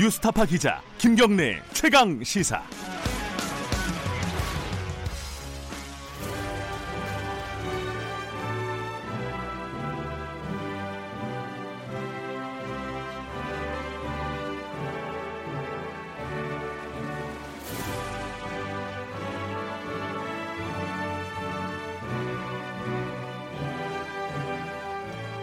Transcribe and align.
뉴스타파 0.00 0.46
기자 0.46 0.80
김경래 0.96 1.60
최강 1.74 2.24
시사. 2.24 2.62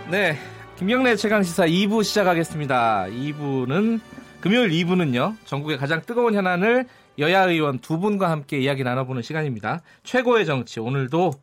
네, 0.09 0.35
김경래 0.79 1.15
최강 1.15 1.43
시사 1.43 1.67
2부 1.67 2.03
시작하겠습니다. 2.03 3.05
2부는 3.11 4.16
금요일 4.41 4.69
2부는요. 4.69 5.35
전국의 5.45 5.77
가장 5.77 6.01
뜨거운 6.01 6.33
현안을 6.35 6.85
여야 7.19 7.45
의원 7.49 7.79
두 7.79 7.99
분과 7.99 8.29
함께 8.29 8.59
이야기 8.59 8.83
나눠보는 8.83 9.21
시간입니다. 9.23 9.81
최고의 10.03 10.45
정치 10.45 10.79
오늘도 10.79 11.33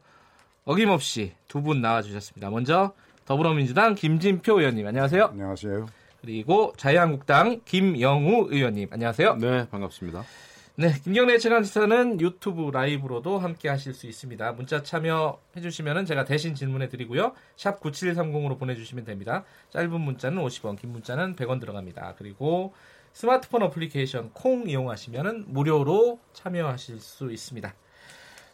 어김없이 0.64 1.32
두 1.48 1.60
분 1.62 1.80
나와주셨습니다. 1.82 2.50
먼저 2.50 2.92
더불어민주당 3.26 3.94
김진표 3.94 4.60
의원님 4.60 4.86
안녕하세요. 4.86 5.24
안녕하세요. 5.32 5.86
그리고 6.20 6.72
자유한국당 6.76 7.60
김영우 7.64 8.48
의원님 8.50 8.88
안녕하세요. 8.92 9.36
네, 9.36 9.68
반갑습니다. 9.70 10.24
네, 10.76 10.92
김경래 11.04 11.38
최강시사는 11.38 12.20
유튜브 12.20 12.68
라이브로도 12.72 13.38
함께 13.38 13.68
하실 13.68 13.94
수 13.94 14.08
있습니다. 14.08 14.52
문자 14.54 14.82
참여해 14.82 15.60
주시면 15.62 16.04
제가 16.04 16.24
대신 16.24 16.56
질문해 16.56 16.88
드리고요. 16.88 17.32
샵 17.54 17.80
9730으로 17.80 18.58
보내주시면 18.58 19.04
됩니다. 19.04 19.44
짧은 19.70 20.00
문자는 20.00 20.42
50원, 20.42 20.76
긴 20.80 20.90
문자는 20.90 21.36
100원 21.36 21.60
들어갑니다. 21.60 22.16
그리고 22.18 22.74
스마트폰 23.12 23.62
어플리케이션 23.62 24.30
콩 24.32 24.68
이용하시면 24.68 25.44
무료로 25.46 26.18
참여하실 26.32 26.98
수 26.98 27.30
있습니다. 27.30 27.72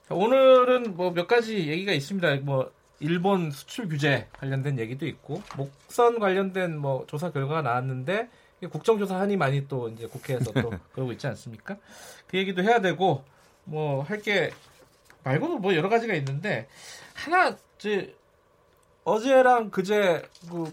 자, 0.06 0.14
오늘은 0.14 0.96
뭐 0.96 1.12
몇 1.12 1.26
가지 1.26 1.68
얘기가 1.68 1.92
있습니다. 1.92 2.36
뭐 2.42 2.70
일본 2.98 3.50
수출 3.50 3.88
규제 3.88 4.28
관련된 4.32 4.78
얘기도 4.78 5.06
있고 5.06 5.42
목선 5.56 6.18
관련된 6.18 6.76
뭐 6.76 7.06
조사 7.06 7.30
결과가 7.32 7.62
나왔는데 7.62 8.28
국정조사 8.66 9.19
하니 9.19 9.36
많이 9.36 9.66
또 9.69 9.89
이제 9.89 10.06
국회에서 10.06 10.53
또 10.53 10.70
그러고 10.92 11.12
있지 11.12 11.27
않습니까? 11.27 11.77
그 12.28 12.39
얘기도 12.39 12.62
해야 12.62 12.80
되고 12.80 13.25
뭐 13.64 14.03
할 14.03 14.20
게 14.22 14.50
말고도 15.25 15.58
뭐 15.58 15.75
여러 15.75 15.89
가지가 15.89 16.14
있는데 16.14 16.69
하나 17.14 17.56
이제 17.78 18.16
어제랑 19.05 19.70
그제 19.70 20.22
그 20.50 20.72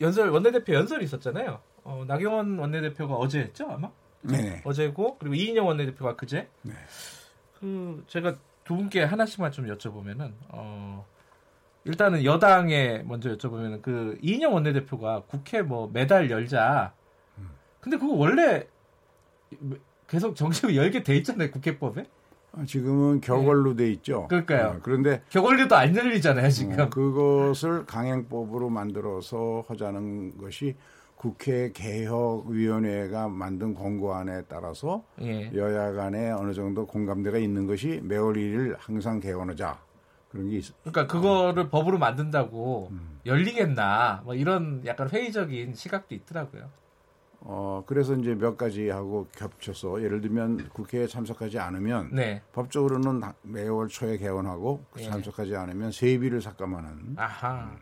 연설 0.00 0.30
원내대표 0.30 0.74
연설이 0.74 1.04
있었잖아요. 1.04 1.60
어, 1.84 2.04
나경원 2.06 2.58
원내대표가 2.58 3.14
어제였죠 3.14 3.66
아마? 3.68 3.90
네. 4.22 4.62
어제고 4.64 5.18
그리고 5.18 5.34
이인영 5.34 5.66
원내대표가 5.66 6.14
그제. 6.16 6.48
네. 6.62 6.72
그 7.58 8.04
제가 8.08 8.36
두 8.64 8.76
분께 8.76 9.02
하나씩만 9.02 9.50
좀 9.52 9.66
여쭤보면은 9.66 10.32
어. 10.48 11.04
일단은 11.84 12.24
여당에 12.24 13.02
먼저 13.06 13.36
여쭤보면 13.36 13.82
그 13.82 14.18
이인영 14.22 14.54
원내대표가 14.54 15.22
국회 15.26 15.62
뭐 15.62 15.90
매달 15.92 16.30
열자. 16.30 16.94
근데 17.80 17.96
그거 17.96 18.14
원래 18.14 18.66
계속 20.06 20.36
정식으로 20.36 20.76
열게 20.76 21.02
돼 21.02 21.16
있잖아요 21.16 21.50
국회법에. 21.50 22.06
아, 22.52 22.64
지금은 22.66 23.20
격월로 23.20 23.74
돼 23.76 23.90
있죠. 23.92 24.28
그러니까요. 24.28 24.76
어, 24.76 24.80
그런데 24.82 25.22
격월로도 25.30 25.74
안 25.74 25.96
열리잖아요 25.96 26.50
지금. 26.50 26.78
어, 26.78 26.88
그것을 26.88 27.86
강행법으로 27.86 28.68
만들어서 28.68 29.64
하자는 29.66 30.38
것이 30.38 30.76
국회 31.16 31.72
개혁위원회가 31.72 33.28
만든 33.28 33.74
권고안에 33.74 34.42
따라서 34.48 35.04
예. 35.20 35.50
여야 35.54 35.92
간에 35.92 36.30
어느 36.32 36.52
정도 36.52 36.84
공감대가 36.84 37.38
있는 37.38 37.66
것이 37.66 38.00
매월 38.02 38.34
1일 38.34 38.74
항상 38.78 39.20
개원하자 39.20 39.78
그런 40.32 40.48
게 40.48 40.56
있어. 40.56 40.72
그러니까 40.82 41.06
그거를 41.06 41.68
법으로 41.68 41.98
만든다고 41.98 42.88
음. 42.90 43.20
열리겠나 43.26 44.22
뭐 44.24 44.34
이런 44.34 44.82
약간 44.86 45.08
회의적인 45.10 45.74
시각도 45.74 46.14
있더라고요. 46.14 46.70
어 47.44 47.82
그래서 47.86 48.14
이제 48.14 48.34
몇 48.34 48.56
가지 48.56 48.88
하고 48.88 49.26
겹쳐서 49.36 50.02
예를 50.02 50.20
들면 50.20 50.68
국회에 50.70 51.06
참석하지 51.06 51.58
않으면 51.58 52.10
네. 52.12 52.40
법적으로는 52.52 53.20
매월 53.42 53.88
초에 53.88 54.16
개원하고 54.16 54.84
예. 54.98 55.02
참석하지 55.02 55.54
않으면 55.56 55.90
세비를 55.92 56.40
삭감하는 56.40 57.14
아하. 57.16 57.76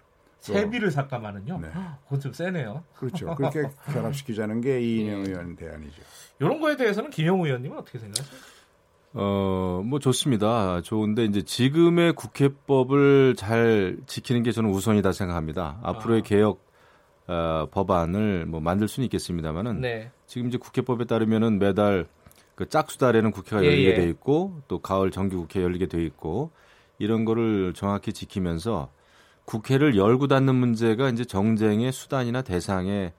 또- 0.46 0.54
세비를 0.54 0.90
삭감하는요. 0.90 1.58
네. 1.60 1.68
그건 2.04 2.20
좀 2.20 2.32
세네요. 2.32 2.82
그렇죠. 2.96 3.26
그렇게 3.36 3.68
결합시키자는 3.92 4.62
게 4.62 4.80
이인영 4.80 5.26
예. 5.26 5.30
의원 5.30 5.54
대안이죠. 5.54 6.02
이런 6.40 6.58
거에 6.58 6.76
대해서는 6.78 7.10
김영우 7.10 7.44
의원님은 7.46 7.78
어떻게 7.78 7.98
생각하세요? 7.98 8.40
어, 9.12 9.82
뭐 9.84 9.98
좋습니다. 9.98 10.80
좋은데 10.82 11.24
이제 11.24 11.42
지금의 11.42 12.12
국회법을 12.14 13.34
잘 13.36 13.96
지키는 14.06 14.42
게 14.42 14.52
저는 14.52 14.70
우선이다 14.70 15.12
생각합니다. 15.12 15.78
앞으로의 15.82 16.20
아. 16.20 16.22
개혁 16.22 16.64
어, 17.26 17.66
법안을 17.70 18.46
뭐 18.46 18.60
만들 18.60 18.88
수는 18.88 19.04
있겠습니다만은 19.06 19.80
네. 19.80 20.10
지금 20.26 20.48
이제 20.48 20.58
국회법에 20.58 21.04
따르면은 21.04 21.58
매달 21.58 22.06
그 22.54 22.68
짝수달에는 22.68 23.30
국회가 23.30 23.62
예, 23.62 23.68
열리게 23.68 23.90
예. 23.90 23.94
돼 23.94 24.08
있고 24.08 24.60
또 24.68 24.80
가을 24.80 25.10
정기 25.10 25.36
국회 25.36 25.62
열리게 25.62 25.86
돼 25.86 26.02
있고 26.04 26.50
이런 26.98 27.24
거를 27.24 27.72
정확히 27.74 28.12
지키면서 28.12 28.90
국회를 29.44 29.96
열고 29.96 30.28
닫는 30.28 30.54
문제가 30.54 31.08
이제 31.08 31.24
정쟁의 31.24 31.90
수단이나 31.92 32.42
대상의 32.42 33.12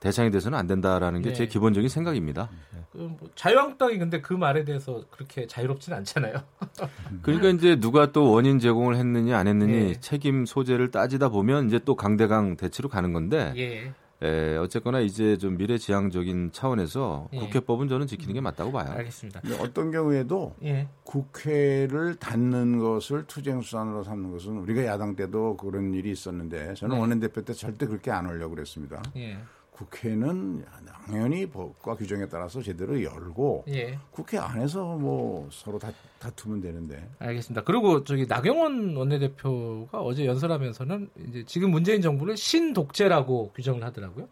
대상이 0.00 0.30
돼서는 0.30 0.56
안 0.56 0.66
된다라는 0.66 1.22
게제 1.22 1.44
네. 1.44 1.48
기본적인 1.48 1.88
생각입니다. 1.88 2.48
그뭐 2.92 3.18
자유한국당이 3.34 3.98
근데 3.98 4.20
그 4.20 4.32
말에 4.32 4.64
대해서 4.64 5.02
그렇게 5.10 5.46
자유롭진 5.46 5.92
않잖아요. 5.92 6.34
그러니까 7.22 7.48
이제 7.48 7.78
누가 7.78 8.12
또 8.12 8.30
원인 8.30 8.58
제공을 8.58 8.96
했느냐 8.96 9.36
안 9.36 9.46
했느니 9.46 9.90
예. 9.90 9.94
책임 10.00 10.46
소재를 10.46 10.90
따지다 10.90 11.28
보면 11.28 11.66
이제 11.66 11.78
또 11.84 11.96
강대강 11.96 12.56
대치로 12.56 12.88
가는 12.88 13.12
건데 13.12 13.52
예. 13.56 13.92
에, 14.20 14.56
어쨌거나 14.56 14.98
이제 15.00 15.36
좀 15.36 15.56
미래지향적인 15.56 16.50
차원에서 16.52 17.28
예. 17.32 17.38
국회법은 17.38 17.88
저는 17.88 18.06
지키는 18.06 18.34
게 18.34 18.40
맞다고 18.40 18.72
봐요. 18.72 18.90
알겠습니다. 18.90 19.40
어떤 19.60 19.92
경우에도 19.92 20.54
예. 20.64 20.88
국회를 21.04 22.16
닫는 22.16 22.78
것을 22.78 23.24
투쟁 23.26 23.60
수단으로 23.60 24.02
삼는 24.02 24.32
것은 24.32 24.58
우리가 24.58 24.84
야당 24.86 25.14
때도 25.14 25.56
그런 25.56 25.94
일이 25.94 26.10
있었는데 26.10 26.74
저는 26.74 26.96
네. 26.96 27.00
원내대표 27.00 27.42
때 27.42 27.52
절대 27.52 27.86
그렇게 27.86 28.10
안 28.10 28.26
하려고 28.26 28.56
그랬습니다. 28.56 29.02
예. 29.16 29.38
국회는 29.78 30.64
당연히 31.06 31.46
법과 31.46 31.94
규정에 31.94 32.26
따라서 32.26 32.60
제대로 32.60 33.00
열고 33.00 33.64
예. 33.68 33.96
국회 34.10 34.36
안에서 34.36 34.96
뭐 34.96 35.48
서로 35.52 35.78
다, 35.78 35.92
다투면 36.18 36.60
되는데 36.60 37.08
알겠습니다. 37.20 37.62
그리고 37.62 38.02
저기 38.02 38.26
나경원 38.26 38.96
원내대표가 38.96 40.00
어제 40.00 40.26
연설하면서는 40.26 41.10
이제 41.28 41.44
지금 41.46 41.70
문재인 41.70 42.02
정부를 42.02 42.36
신독재라고 42.36 43.52
규정을 43.54 43.84
하더라고요. 43.84 44.28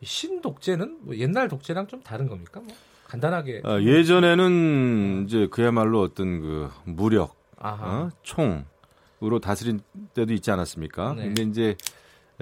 이 0.00 0.06
신독재는 0.06 0.98
뭐 1.00 1.16
옛날 1.16 1.48
독재랑 1.48 1.88
좀 1.88 2.00
다른 2.02 2.28
겁니까? 2.28 2.60
뭐 2.60 2.72
간단하게. 3.08 3.62
어, 3.64 3.80
예전에는 3.80 5.24
이제 5.26 5.48
그야말로 5.50 6.02
어떤 6.02 6.40
그 6.40 6.70
무력, 6.84 7.34
아하. 7.58 8.02
어? 8.02 8.10
총으로 8.22 9.40
다스린 9.42 9.80
때도 10.14 10.32
있지 10.32 10.52
않았습니까? 10.52 11.14
네. 11.14 11.24
근데 11.24 11.42
이제 11.42 11.76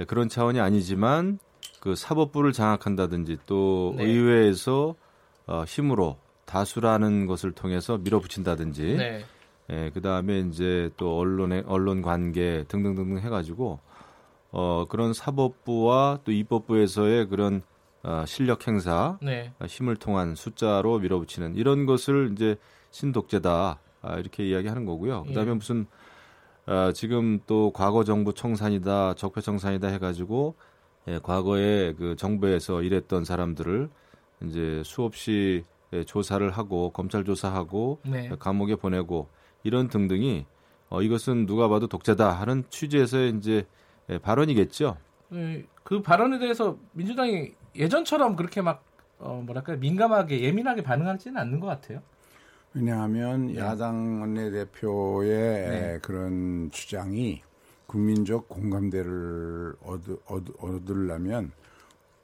그런 0.06 0.28
차원이 0.28 0.60
아니지만 0.60 1.38
그 1.82 1.96
사법부를 1.96 2.52
장악한다든지 2.52 3.38
또 3.44 3.94
네. 3.96 4.04
의회에서 4.04 4.94
어, 5.48 5.64
힘으로 5.66 6.16
다수라는 6.44 7.26
것을 7.26 7.50
통해서 7.50 7.98
밀어붙인다든지 7.98 8.96
네. 8.98 9.24
예, 9.68 9.90
그다음에 9.92 10.38
이제 10.40 10.90
또 10.96 11.18
언론의 11.18 11.64
언론 11.66 12.00
관계 12.00 12.64
등등등등 12.68 13.18
해 13.18 13.28
가지고 13.28 13.80
어 14.52 14.86
그런 14.88 15.12
사법부와 15.12 16.20
또 16.22 16.30
입법부에서의 16.30 17.26
그런 17.26 17.62
어, 18.04 18.22
실력 18.28 18.68
행사, 18.68 19.18
네. 19.20 19.52
어, 19.58 19.64
힘을 19.66 19.96
통한 19.96 20.36
숫자로 20.36 21.00
밀어붙이는 21.00 21.56
이런 21.56 21.84
것을 21.84 22.30
이제 22.32 22.54
신독재다 22.92 23.80
아, 24.02 24.18
이렇게 24.18 24.46
이야기하는 24.46 24.84
거고요. 24.84 25.24
그다음에 25.24 25.50
예. 25.50 25.54
무슨 25.54 25.86
어, 26.66 26.92
지금 26.92 27.40
또 27.48 27.72
과거 27.72 28.04
정부 28.04 28.32
청산이다, 28.32 29.14
적폐 29.14 29.40
청산이다 29.40 29.88
해가지고 29.88 30.54
예, 31.08 31.18
과거에 31.22 31.94
그 31.94 32.16
정부에서 32.16 32.82
일했던 32.82 33.24
사람들을 33.24 33.88
이제 34.44 34.82
수없이 34.84 35.64
예, 35.92 36.04
조사를 36.04 36.48
하고 36.50 36.90
검찰 36.90 37.24
조사하고 37.24 37.98
네. 38.04 38.30
감옥에 38.38 38.76
보내고 38.76 39.28
이런 39.62 39.88
등등이 39.88 40.46
어, 40.88 41.02
이것은 41.02 41.46
누가 41.46 41.68
봐도 41.68 41.86
독재다 41.86 42.30
하는 42.30 42.64
취지에서의 42.70 43.34
이제 43.36 43.66
예, 44.10 44.18
발언이겠죠. 44.18 44.96
그, 45.28 45.66
그 45.82 46.02
발언에 46.02 46.38
대해서 46.38 46.76
민주당이 46.92 47.52
예전처럼 47.74 48.36
그렇게 48.36 48.60
막 48.60 48.84
어, 49.18 49.42
뭐랄까 49.44 49.76
민감하게 49.76 50.42
예민하게 50.42 50.82
반응하지는 50.82 51.40
않는 51.40 51.60
것 51.60 51.66
같아요. 51.66 52.02
왜냐하면 52.74 53.48
네. 53.48 53.58
야당 53.58 54.20
원내대표의 54.20 55.30
네. 55.68 55.98
그런 56.02 56.70
주장이 56.72 57.42
국민적 57.92 58.48
공감대를 58.48 59.74
얻, 59.82 60.00
얻, 60.24 60.44
얻으려면 60.58 61.52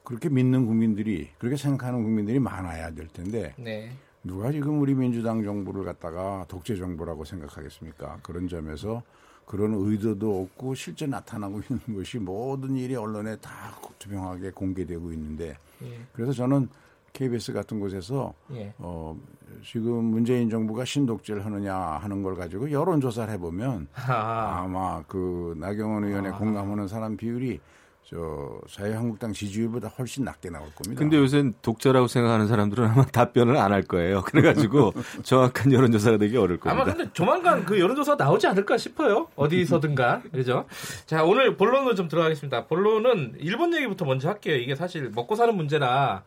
그렇게 0.03 0.31
믿는 0.31 0.65
국민들이 0.65 1.29
그렇게 1.37 1.59
생각하는 1.59 2.03
국민들이 2.03 2.39
많아야 2.39 2.91
될 2.93 3.07
텐데 3.09 3.55
네. 3.59 3.93
누가 4.25 4.51
지금 4.51 4.81
우리 4.81 4.95
민주당 4.95 5.45
정부를 5.45 5.85
갖다가 5.85 6.47
독재 6.49 6.77
정부라고 6.77 7.27
생각하겠습니까? 7.27 8.21
그런 8.23 8.49
점에서 8.49 9.03
그런 9.45 9.75
의도도 9.75 10.43
없고 10.43 10.75
실제 10.75 11.07
나타나고 11.07 11.61
있는 11.69 11.99
것이 11.99 12.19
모든 12.19 12.75
일이 12.75 12.97
언론에 12.97 13.37
다 13.37 13.79
투명하게 13.99 14.53
공개되고 14.53 15.13
있는데 15.13 15.59
예. 15.83 16.01
그래서 16.15 16.33
저는 16.33 16.71
KBS 17.13 17.53
같은 17.53 17.81
곳에서 17.81 18.35
예. 18.55 18.73
어, 18.79 19.17
지금 19.65 20.05
문재인 20.05 20.49
정부가 20.51 20.85
신독재를 20.85 21.45
하느냐 21.45 21.75
하는 21.77 22.23
걸 22.23 22.37
가지고 22.37 22.71
여론 22.71 23.01
조사를 23.01 23.33
해보면 23.35 23.89
아, 24.07 24.61
아마 24.65 25.03
그 25.09 25.55
나경원 25.59 26.05
의원에 26.05 26.31
공감하는 26.31 26.87
사람 26.89 27.17
비율이 27.17 27.61
저 28.05 28.59
자유한국당 28.71 29.35
지지율보다 29.35 29.89
훨씬 29.89 30.25
낮게 30.25 30.49
나올 30.49 30.65
겁니다. 30.75 30.99
근데 30.99 31.19
요새 31.19 31.53
독재라고 31.61 32.07
생각하는 32.07 32.47
사람들은 32.47 32.87
아마 32.89 33.05
답변을 33.05 33.55
안 33.59 33.71
할 33.71 33.83
거예요. 33.83 34.23
그래가지고 34.23 34.95
정확한 35.25 35.73
여론조사가 35.73 36.17
되기 36.17 36.39
어려울 36.39 36.59
아마 36.63 36.85
겁니다. 36.85 36.97
근데 36.97 37.13
조만간 37.13 37.67
그 37.67 37.79
여론조사 37.79 38.15
나오지 38.15 38.47
않을까 38.47 38.79
싶어요. 38.79 39.29
어디서든가. 39.37 40.23
그죠? 40.33 40.65
자, 41.05 41.23
오늘 41.23 41.59
본론으로 41.59 41.95
좀 41.97 42.09
들어가겠습니다. 42.09 42.65
본론은 42.67 43.35
일본 43.41 43.75
얘기부터 43.75 44.07
먼저 44.07 44.29
할게요. 44.31 44.57
이게 44.57 44.75
사실 44.75 45.11
먹고 45.15 45.35
사는 45.35 45.55
문제라, 45.55 46.23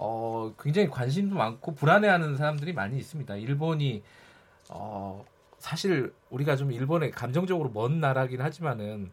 어, 0.00 0.54
굉장히 0.60 0.88
관심도 0.88 1.34
많고 1.34 1.74
불안해하는 1.74 2.36
사람들이 2.36 2.72
많이 2.72 2.96
있습니다. 2.98 3.34
일본이, 3.36 4.04
어, 4.68 5.24
사실 5.58 6.14
우리가 6.30 6.54
좀 6.54 6.70
일본에 6.70 7.10
감정적으로 7.10 7.70
먼 7.74 8.00
나라긴 8.00 8.40
하지만은, 8.40 9.10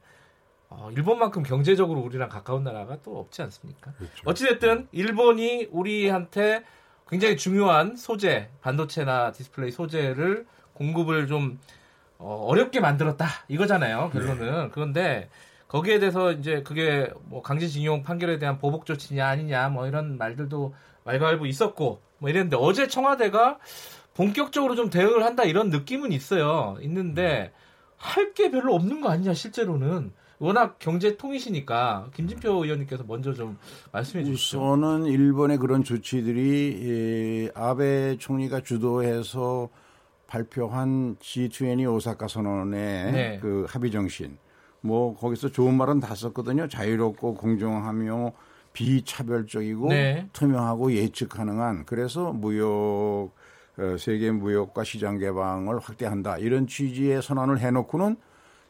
어, 0.70 0.90
일본만큼 0.92 1.42
경제적으로 1.42 2.02
우리랑 2.02 2.30
가까운 2.30 2.64
나라가 2.64 2.98
또 3.02 3.20
없지 3.20 3.42
않습니까? 3.42 3.94
어찌됐든 4.26 4.88
일본이 4.92 5.68
우리한테 5.72 6.64
굉장히 7.08 7.36
중요한 7.36 7.96
소재, 7.96 8.50
반도체나 8.62 9.32
디스플레이 9.32 9.72
소재를 9.72 10.46
공급을 10.74 11.28
좀 11.28 11.60
어렵게 12.18 12.80
만들었다 12.80 13.28
이거잖아요 13.48 14.10
결론은 14.12 14.72
그런데 14.72 15.30
거기에 15.68 16.00
대해서 16.00 16.32
이제 16.32 16.62
그게 16.64 17.10
뭐 17.26 17.42
강제징용 17.42 18.04
판결에 18.04 18.38
대한 18.40 18.58
보복 18.60 18.86
조치냐 18.86 19.28
아니냐 19.28 19.70
뭐 19.70 19.88
이런 19.88 20.18
말들도 20.18 20.74
말발부 21.04 21.48
있었고 21.48 22.02
뭐 22.20 22.30
이랬는데 22.30 22.58
어제 22.60 22.88
청와대가 22.88 23.60
본격적으로 24.14 24.76
좀 24.76 24.90
대응을 24.90 25.24
한다 25.24 25.44
이런 25.44 25.70
느낌은 25.70 26.12
있어요 26.12 26.78
있는데 26.82 27.52
할 27.98 28.34
게 28.34 28.52
별로 28.52 28.76
없는 28.76 29.02
거 29.02 29.10
아니냐 29.10 29.34
실제로는 29.34 30.12
워낙 30.38 30.78
경제 30.80 31.16
통이시니까 31.16 32.10
김진표 32.14 32.66
의원님께서 32.66 33.06
먼저 33.08 33.34
좀 33.34 33.58
말씀해 33.94 34.26
주시죠. 34.26 34.58
우선은 34.58 35.06
일본의 35.06 35.58
그런 35.58 35.84
조치들이 35.84 37.46
예, 37.46 37.52
아베 37.56 38.18
총리가 38.18 38.62
주도해서 38.62 39.70
발표한 40.28 41.16
G20 41.18 41.92
오사카 41.94 42.28
선언의 42.28 43.12
네. 43.14 43.40
그 43.42 43.66
합의 43.70 43.92
정신. 43.92 44.38
뭐 44.86 45.16
거기서 45.18 45.50
좋은 45.50 45.74
말은 45.74 46.00
다 46.00 46.14
썼거든요. 46.14 46.68
자유롭고 46.68 47.34
공정하며 47.36 48.34
비차별적이고 48.72 49.90
네. 49.90 50.30
투명하고 50.32 50.94
예측 50.94 51.30
가능한 51.30 51.86
그래서 51.86 52.32
무역 52.32 53.32
어, 53.78 53.98
세계 53.98 54.32
무역과 54.32 54.84
시장 54.84 55.18
개방을 55.18 55.80
확대한다 55.80 56.38
이런 56.38 56.68
취지의 56.68 57.22
선언을 57.22 57.60
해놓고는 57.60 58.16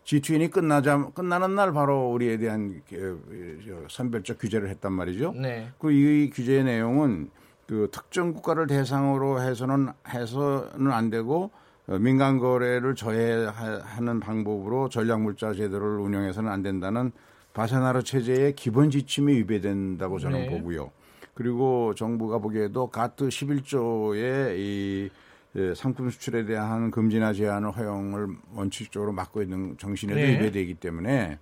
G20이 0.06 0.51
끝나자 0.51 1.09
끝나는 1.13 1.56
날 1.56 1.73
바로 1.73 2.12
우리에 2.12 2.38
대한 2.38 2.81
그, 2.88 3.59
저, 3.67 3.88
선별적 3.89 4.38
규제를 4.39 4.69
했단 4.69 4.94
말이죠. 4.94 5.33
네. 5.33 5.69
그이 5.79 6.29
규제 6.29 6.63
내용은 6.63 7.29
그 7.67 7.89
특정 7.91 8.31
국가를 8.33 8.67
대상으로 8.67 9.41
해서는 9.41 9.89
해서는 10.07 10.91
안 10.91 11.09
되고 11.09 11.45
어, 11.45 11.64
민간 11.87 12.39
거래를 12.39 12.95
저해하는 12.95 14.19
방법으로 14.19 14.89
전략 14.89 15.21
물자 15.21 15.53
제도를 15.53 15.99
운영해서는 15.99 16.51
안 16.51 16.63
된다는 16.63 17.11
바세나르 17.53 18.03
체제의 18.03 18.55
기본 18.55 18.89
지침이 18.89 19.33
위배된다고 19.33 20.19
저는 20.19 20.41
네. 20.41 20.49
보고요. 20.49 20.91
그리고 21.33 21.93
정부가 21.95 22.39
보기에도 22.39 22.87
가트 22.87 23.27
11조의 23.27 24.57
이 24.57 25.09
예, 25.57 25.73
상품 25.73 26.09
수출에 26.09 26.45
대한 26.45 26.91
금지나 26.91 27.31
제한을 27.31 27.71
허용을 27.71 28.27
원칙적으로 28.55 29.13
막고 29.13 29.41
있는 29.41 29.77
정신에도 29.77 30.19
네. 30.19 30.33
위배되기 30.33 30.75
때문에 30.75 31.39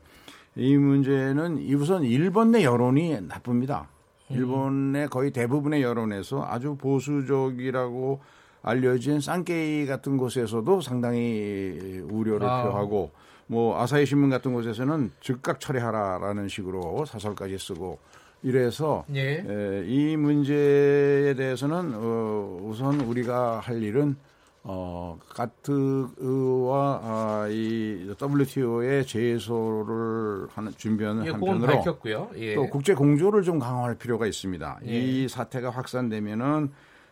이 0.56 0.78
문제는 0.78 1.58
이 1.58 1.74
우선 1.74 2.04
일본 2.04 2.52
내 2.52 2.64
여론이 2.64 3.22
나쁩니다. 3.22 3.88
음. 4.30 4.36
일본의 4.36 5.08
거의 5.08 5.32
대부분의 5.32 5.82
여론에서 5.82 6.46
아주 6.48 6.76
보수적이라고 6.76 8.22
알려진 8.64 9.20
쌍케이 9.20 9.86
같은 9.86 10.18
곳에서도 10.18 10.82
상당히 10.82 12.02
우려를 12.10 12.48
아. 12.48 12.64
표하고 12.64 13.12
뭐 13.46 13.80
아사히 13.80 14.06
신문 14.06 14.30
같은 14.30 14.54
곳에서는 14.54 15.12
즉각 15.20 15.60
처리하라라는 15.60 16.48
식으로 16.48 17.06
사설까지 17.06 17.58
쓰고 17.60 18.00
이래서 18.42 19.06
예. 19.14 19.44
에, 19.48 19.84
이 19.86 20.18
문제에 20.18 21.34
대해서는 21.36 21.94
어, 21.96 22.60
우선 22.64 23.02
우리가 23.02 23.60
할 23.60 23.84
일은 23.84 24.16
어, 24.66 25.20
가트와 25.30 27.02
아, 27.04 27.48
이 27.50 28.16
WTO의 28.22 29.06
제소를 29.06 30.48
하는 30.54 30.72
준비하는 30.78 31.26
예, 31.26 31.32
한편으로 31.32 31.68
밝혔고요. 31.68 32.30
예. 32.38 32.56
또 32.56 32.68
국제 32.70 32.94
공조를 32.94 33.44
좀 33.44 33.60
강화할 33.60 33.96
필요가 33.96 34.26
있습니다. 34.26 34.80
예. 34.88 35.00
이 35.00 35.28
사태가 35.28 35.70
확산되면은 35.70 36.72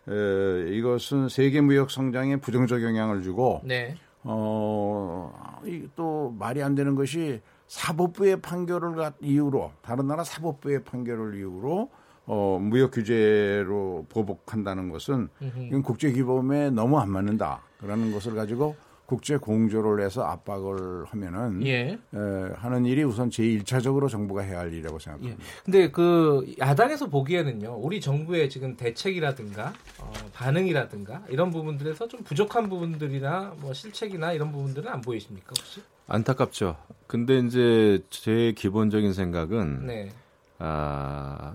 에, 0.10 0.70
이것은 0.76 1.30
세계 1.30 1.62
무역 1.62 1.92
성장에 1.92 2.38
부정적 2.38 2.82
영향을 2.84 3.22
주고 3.22 3.62
네. 3.64 3.96
어, 4.24 5.32
이 5.66 5.88
또 5.96 6.34
말이 6.38 6.62
안 6.64 6.74
되는 6.76 6.96
것이 6.96 7.42
사법부의 7.68 8.42
판결을 8.42 8.96
갖 8.96 9.14
이유로 9.22 9.72
다른 9.82 10.08
나라 10.08 10.24
사법부의 10.24 10.84
판결을 10.84 11.36
이유로 11.38 11.90
어, 12.26 12.60
무역 12.62 12.92
규제로 12.92 14.06
보복한다는 14.10 14.90
것은 14.90 15.30
이건 15.68 15.82
국제 15.84 16.12
기범에 16.12 16.70
너무 16.72 17.00
안 17.00 17.10
맞는다. 17.10 17.62
그러는 17.80 18.12
것을 18.12 18.36
가지고 18.36 18.76
국제 19.12 19.36
공조를 19.36 20.06
해서 20.06 20.24
압박을 20.24 21.04
하면은 21.08 21.68
예. 21.68 22.00
에, 22.14 22.18
하는 22.56 22.86
일이 22.86 23.04
우선 23.04 23.30
제1차적으로 23.30 24.08
정부가 24.08 24.42
해야 24.42 24.60
할 24.60 24.72
일이라고 24.72 24.96
예. 24.96 25.00
생각합니다. 25.04 25.44
근데 25.66 25.92
그 25.92 26.56
야당에서 26.58 27.10
보기에는요, 27.10 27.78
우리 27.82 28.00
정부의 28.00 28.50
지금 28.50 28.78
대책이라든가 28.78 29.74
어, 30.00 30.14
반응이라든가 30.32 31.24
이런 31.28 31.52
부분들에서 31.52 32.08
좀 32.08 32.24
부족한 32.24 32.70
부분들이나 32.70 33.56
뭐 33.60 33.74
실책이나 33.74 34.32
이런 34.32 34.54
부분들은 34.54 34.90
안 34.90 35.02
보이십니까 35.02 35.48
혹시? 35.58 35.82
안타깝죠. 36.08 36.78
근데 37.08 37.40
이제 37.40 38.02
제 38.10 38.54
기본적인 38.56 39.12
생각은 39.12 39.88
네. 39.88 40.10
아, 40.58 41.54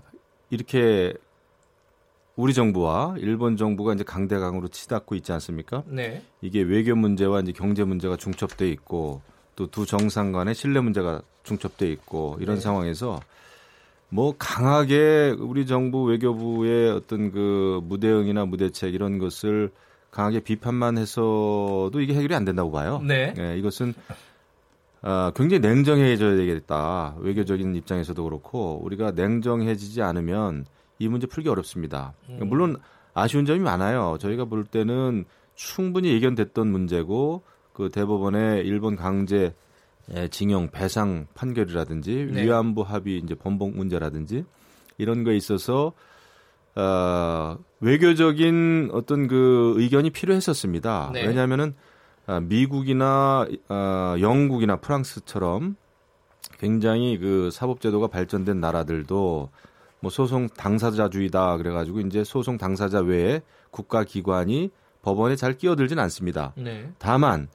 이렇게 0.51 1.15
우리 2.37 2.53
정부와 2.53 3.15
일본 3.17 3.57
정부가 3.57 3.93
이제 3.93 4.03
강대강으로 4.03 4.67
치닫고 4.69 5.15
있지 5.15 5.31
않습니까? 5.33 5.83
네. 5.87 6.21
이게 6.41 6.61
외교 6.61 6.95
문제와 6.95 7.41
이제 7.41 7.51
경제 7.51 7.83
문제가 7.83 8.15
중첩돼 8.15 8.69
있고 8.69 9.21
또 9.55 9.65
두 9.65 9.85
정상 9.87 10.31
간의 10.31 10.53
신뢰 10.53 10.79
문제가 10.79 11.21
중첩돼 11.43 11.89
있고 11.91 12.37
이런 12.39 12.57
네. 12.57 12.61
상황에서 12.61 13.19
뭐 14.09 14.35
강하게 14.37 15.35
우리 15.39 15.65
정부 15.65 16.03
외교부의 16.03 16.91
어떤 16.91 17.31
그 17.31 17.81
무대응이나 17.83 18.45
무대책 18.45 18.93
이런 18.93 19.17
것을 19.17 19.71
강하게 20.11 20.39
비판만 20.41 20.97
해서도 20.99 21.91
이게 22.01 22.13
해결이 22.13 22.35
안 22.35 22.45
된다고 22.45 22.71
봐요. 22.71 23.01
네. 23.03 23.33
예, 23.37 23.57
이것은 23.57 23.95
아, 25.01 25.31
굉장히 25.35 25.59
냉정해져야 25.59 26.35
되겠다. 26.37 27.15
외교적인 27.19 27.75
입장에서도 27.75 28.23
그렇고 28.23 28.79
우리가 28.83 29.11
냉정해지지 29.11 30.03
않으면 30.03 30.65
이 30.99 31.07
문제 31.07 31.27
풀기 31.27 31.49
어렵습니다. 31.49 32.13
음. 32.29 32.39
물론 32.47 32.77
아쉬운 33.13 33.45
점이 33.45 33.59
많아요. 33.59 34.17
저희가 34.19 34.45
볼 34.45 34.63
때는 34.65 35.25
충분히 35.55 36.13
예견됐던 36.13 36.67
문제고 36.67 37.43
그 37.73 37.89
대법원의 37.89 38.65
일본 38.65 38.95
강제 38.95 39.53
예, 40.15 40.27
징용 40.29 40.69
배상 40.69 41.27
판결이라든지 41.33 42.29
네. 42.31 42.43
위안부 42.43 42.81
합의 42.81 43.17
이제 43.17 43.35
번복 43.35 43.75
문제라든지 43.75 44.45
이런 44.97 45.23
거에 45.23 45.35
있어서 45.35 45.91
어, 46.75 47.57
외교적인 47.81 48.91
어떤 48.93 49.27
그 49.27 49.73
의견이 49.77 50.11
필요했었습니다. 50.11 51.11
네. 51.13 51.25
왜냐하면은 51.25 51.75
아, 52.25 52.39
미국이나 52.39 53.47
아, 53.67 54.15
영국이나 54.19 54.77
프랑스처럼 54.77 55.75
굉장히 56.59 57.17
그 57.17 57.49
사법제도가 57.51 58.07
발전된 58.07 58.59
나라들도 58.59 59.49
뭐 59.99 60.11
소송 60.11 60.47
당사자주의다 60.47 61.57
그래가지고 61.57 62.01
이제 62.01 62.23
소송 62.23 62.57
당사자 62.57 62.99
외에 62.99 63.41
국가기관이 63.71 64.71
법원에 65.01 65.35
잘 65.35 65.57
끼어들진 65.57 65.99
않습니다. 65.99 66.53
네. 66.55 66.91
다만 66.99 67.47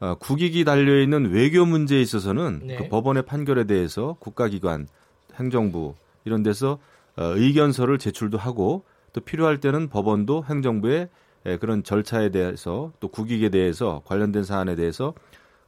어, 0.00 0.14
국익이 0.14 0.64
달려 0.64 1.00
있는 1.00 1.30
외교 1.30 1.64
문제에 1.66 2.00
있어서는 2.00 2.60
네. 2.64 2.76
그 2.76 2.88
법원의 2.88 3.24
판결에 3.24 3.64
대해서 3.64 4.16
국가기관, 4.18 4.88
행정부 5.34 5.94
이런 6.24 6.42
데서 6.42 6.78
어, 7.16 7.24
의견서를 7.36 7.98
제출도 7.98 8.38
하고 8.38 8.84
또 9.12 9.20
필요할 9.20 9.58
때는 9.60 9.88
법원도 9.88 10.44
행정부의 10.48 11.08
예, 11.46 11.56
그런 11.56 11.82
절차에 11.82 12.30
대해서 12.30 12.92
또 13.00 13.08
국익에 13.08 13.48
대해서 13.48 14.02
관련된 14.04 14.44
사안에 14.44 14.74
대해서 14.74 15.14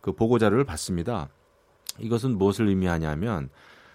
그 0.01 0.13
보고 0.13 0.39
자료를 0.39 0.65
받습니다. 0.65 1.29
이것은 1.99 2.37
무엇을 2.37 2.69
의미하냐면 2.69 3.49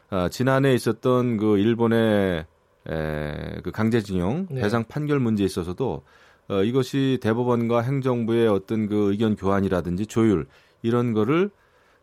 어, 0.10 0.30
지난해 0.30 0.74
있었던 0.74 1.38
그 1.38 1.58
일본의 1.58 2.46
에, 2.90 3.62
그 3.64 3.72
강제징용 3.72 4.48
네. 4.50 4.62
배상 4.62 4.86
판결 4.86 5.20
문제에 5.20 5.46
있어서도 5.46 6.04
어, 6.50 6.64
이것이 6.64 7.20
대법원과 7.22 7.82
행정부의 7.82 8.48
어떤 8.48 8.88
그 8.88 9.12
의견 9.12 9.36
교환이라든지 9.36 10.06
조율 10.06 10.48
이런 10.82 11.14
거를 11.14 11.50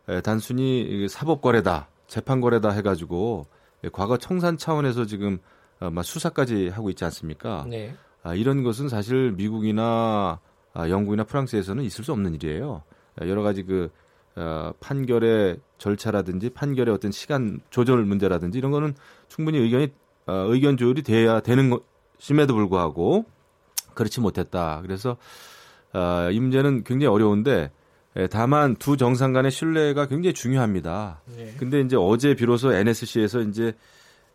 에, 0.07 0.21
단순히 0.21 1.07
사법 1.09 1.41
거래다, 1.41 1.89
재판 2.07 2.41
거래다 2.41 2.69
해가지고 2.69 3.47
예, 3.83 3.89
과거 3.91 4.17
청산 4.17 4.57
차원에서 4.57 5.05
지금 5.05 5.39
어, 5.79 5.89
막 5.89 6.03
수사까지 6.03 6.69
하고 6.69 6.89
있지 6.89 7.03
않습니까? 7.05 7.65
네. 7.67 7.95
아, 8.23 8.33
이런 8.33 8.63
것은 8.63 8.89
사실 8.89 9.31
미국이나 9.31 10.39
아, 10.73 10.89
영국이나 10.89 11.23
프랑스에서는 11.23 11.83
있을 11.83 12.03
수 12.03 12.11
없는 12.11 12.35
일이에요. 12.35 12.83
아, 13.19 13.27
여러 13.27 13.43
가지 13.43 13.63
그 13.63 13.89
어, 14.35 14.73
판결의 14.79 15.59
절차라든지 15.77 16.49
판결의 16.49 16.93
어떤 16.93 17.11
시간 17.11 17.59
조절 17.69 18.03
문제라든지 18.05 18.57
이런 18.57 18.71
거는 18.71 18.95
충분히 19.27 19.59
의견이 19.59 19.89
어, 20.27 20.45
의견 20.49 20.77
조율이 20.77 21.03
돼야 21.03 21.39
되는 21.39 21.69
것임에도 21.69 22.53
불구하고 22.55 23.25
그렇지 23.93 24.21
못했다. 24.21 24.81
그래서 24.81 25.17
어, 25.93 26.29
이 26.31 26.39
문제는 26.39 26.83
굉장히 26.83 27.13
어려운데 27.13 27.71
예, 28.17 28.27
다만 28.27 28.75
두 28.75 28.95
정상 28.95 29.33
간의 29.33 29.51
신뢰가 29.51 30.07
굉장히 30.07 30.33
중요합니다. 30.33 31.21
네. 31.35 31.53
근데 31.57 31.81
이제 31.81 31.97
어제 31.97 32.33
비로소 32.33 32.73
NSC에서 32.73 33.41
이제 33.41 33.73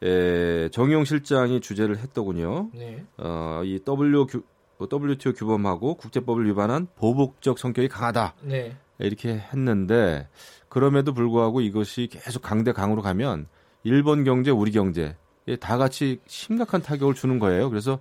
에, 0.02 0.68
정용 0.70 1.04
실장이 1.04 1.60
주재를 1.60 1.98
했더군요. 1.98 2.70
네. 2.74 3.04
어, 3.16 3.62
이 3.64 3.80
W 3.84 4.26
규, 4.26 4.42
WTO 4.80 5.32
규범하고 5.32 5.94
국제법을 5.94 6.46
위반한 6.46 6.88
보복적 6.96 7.58
성격이 7.58 7.88
강하다. 7.88 8.34
네. 8.42 8.76
이렇게 9.00 9.42
했는데 9.52 10.28
그럼에도 10.68 11.12
불구하고 11.12 11.60
이것이 11.60 12.08
계속 12.10 12.42
강대 12.42 12.72
강으로 12.72 13.02
가면 13.02 13.46
일본 13.82 14.24
경제, 14.24 14.50
우리 14.50 14.70
경제 14.72 15.16
다 15.58 15.78
같이 15.78 16.20
심각한 16.26 16.82
타격을 16.82 17.14
주는 17.14 17.38
거예요. 17.38 17.70
그래서 17.70 17.98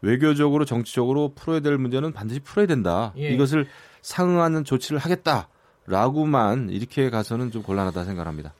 외교적으로 0.00 0.64
정치적으로 0.64 1.32
풀어야 1.34 1.60
될 1.60 1.78
문제는 1.78 2.12
반드시 2.12 2.40
풀어야 2.40 2.66
된다. 2.66 3.12
예. 3.16 3.30
이것을 3.30 3.66
상응하는 4.02 4.64
조치를 4.64 4.98
하겠다라고만 4.98 6.68
이렇게 6.70 7.08
가서는 7.08 7.50
좀 7.50 7.62
곤란하다 7.62 8.04
생각합니다. 8.04 8.52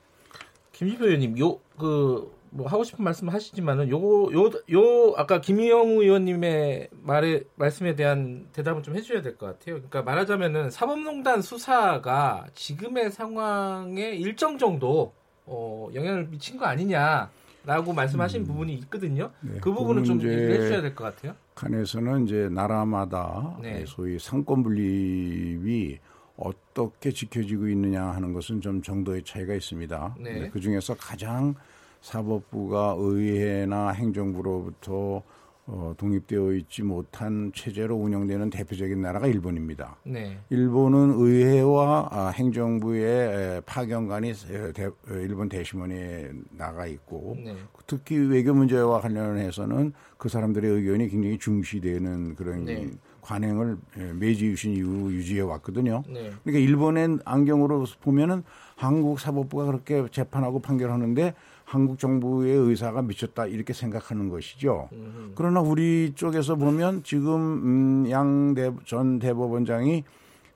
김지표 0.73 1.05
의원님, 1.05 1.39
요, 1.39 1.59
그, 1.79 2.33
뭐 2.57 2.69
하고 2.69 2.85
싶은 2.85 3.05
말씀 3.05 3.29
하시지만은 3.29 3.89
요거, 3.89 4.31
요, 4.33 4.51
요, 4.73 5.13
아까 5.17 5.41
김영우 5.41 6.05
의원님의 6.05 6.89
말에, 7.03 7.43
말씀에 7.57 7.97
대한 7.97 8.47
대답은 8.53 8.85
좀 8.85 8.95
해줘야 8.95 9.23
될 9.23 9.37
것 9.37 9.47
같아요. 9.47 9.75
그러니까 9.75 10.03
말하자면은 10.03 10.71
사법농단 10.71 11.43
수사가 11.43 12.47
지금의 12.55 13.11
상황에 13.11 14.11
일정 14.15 14.57
정도, 14.57 15.13
어, 15.47 15.89
영향을 15.95 16.29
미친 16.29 16.57
거 16.57 16.67
아니냐라고 16.67 17.93
말씀하신 17.93 18.45
부분이 18.45 18.73
있거든요. 18.75 19.33
네, 19.41 19.59
그 19.61 19.73
부분은 19.73 20.05
좀 20.05 20.19
얘기를 20.23 20.53
해주셔야 20.53 20.81
될 20.81 20.95
것 20.95 21.05
같아요. 21.05 21.35
칸에서는 21.57 22.25
이제 22.27 22.49
나라마다 22.53 23.57
네. 23.61 23.85
소위 23.85 24.17
상권 24.21 24.63
분립이 24.63 25.99
어떻게 26.37 27.11
지켜지고 27.11 27.67
있느냐 27.69 28.05
하는 28.05 28.33
것은 28.33 28.61
좀 28.61 28.81
정도의 28.81 29.25
차이가 29.25 29.55
있습니다. 29.55 30.15
네. 30.21 30.51
그 30.51 30.61
중에서 30.61 30.95
가장 30.97 31.57
사법부가 32.15 32.97
의회나 32.99 33.91
행정부로부터 33.91 35.23
어, 35.67 35.95
독립되어 35.97 36.53
있지 36.53 36.83
못한 36.83 37.51
체제로 37.55 37.97
운영되는 37.97 38.51
대표적인 38.51 39.01
나라가 39.01 39.27
일본입니다. 39.27 39.97
네. 40.05 40.39
일본은 40.51 41.15
의회와 41.17 42.09
아, 42.13 42.29
행정부의 42.35 43.57
에, 43.57 43.61
파견관이 43.65 44.29
에, 44.29 44.73
대- 44.75 44.85
어, 44.85 44.93
일본 45.09 45.49
대심원에 45.49 46.33
나가 46.51 46.87
있고 46.87 47.39
네. 47.43 47.57
특히 47.87 48.17
외교 48.19 48.53
문제와 48.53 49.01
관련해서는 49.01 49.95
그 50.19 50.29
사람들의 50.29 50.71
의견이 50.71 51.09
굉장히 51.09 51.39
중시되는 51.39 52.35
그런 52.35 52.67
네. 52.67 52.91
관행을 53.23 53.79
에, 53.97 54.13
메이지 54.13 54.45
유신 54.45 54.73
이후 54.73 55.11
유지해 55.11 55.41
왔거든요. 55.41 56.03
네. 56.07 56.31
그러니까 56.45 56.59
일본의 56.63 57.21
안경으로 57.25 57.87
보면은 58.03 58.45
한국 58.77 59.19
사법부가 59.19 59.65
그렇게 59.65 60.05
재판하고 60.11 60.61
판결하는데 60.61 61.33
한국 61.65 61.99
정부의 61.99 62.55
의사가 62.57 63.03
미쳤다 63.03 63.47
이렇게 63.47 63.73
생각하는 63.73 64.29
것이죠. 64.29 64.89
음, 64.93 65.33
그러나 65.35 65.61
우리 65.61 66.13
쪽에서 66.15 66.57
보면 66.57 67.03
지금 67.03 68.05
음, 68.05 68.11
양전 68.11 69.19
대법원장이 69.19 70.05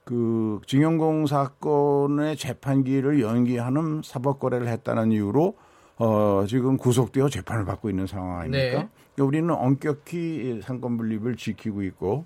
그 0.05 0.59
증영공 0.65 1.27
사건의 1.27 2.35
재판기를 2.35 3.21
연기하는 3.21 4.01
사법 4.03 4.39
거래를 4.39 4.67
했다는 4.67 5.11
이유로 5.11 5.55
어 5.97 6.45
지금 6.47 6.77
구속되어 6.77 7.29
재판을 7.29 7.65
받고 7.65 7.89
있는 7.89 8.07
상황 8.07 8.39
아닙니까? 8.39 8.57
네. 8.57 8.89
그러니까 9.13 9.23
우리는 9.23 9.53
엄격히 9.53 10.61
상권 10.63 10.97
분립을 10.97 11.35
지키고 11.35 11.83
있고 11.83 12.25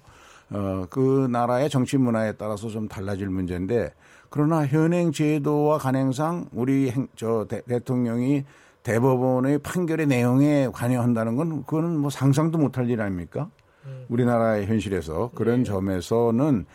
어그 0.52 1.28
나라의 1.32 1.70
정치 1.70 1.98
문화에 1.98 2.34
따라서 2.34 2.70
좀 2.70 2.88
달라질 2.88 3.30
문제인데 3.30 3.92
그러나 4.30 4.66
현행 4.66 5.12
제도와 5.12 5.78
관행상 5.78 6.46
우리 6.54 6.90
행, 6.90 7.08
저 7.16 7.46
대, 7.50 7.62
대통령이 7.64 8.46
대법원의 8.84 9.60
판결의 9.60 10.08
내용에 10.08 10.70
관여한다는 10.74 11.36
건 11.36 11.64
그거는 11.66 11.98
뭐 11.98 12.10
상상도 12.10 12.58
못할 12.58 12.90
일 12.90 13.02
아닙니까? 13.02 13.50
우리나라의 14.10 14.66
현실에서 14.66 15.32
그런 15.36 15.64
점에서는 15.64 16.66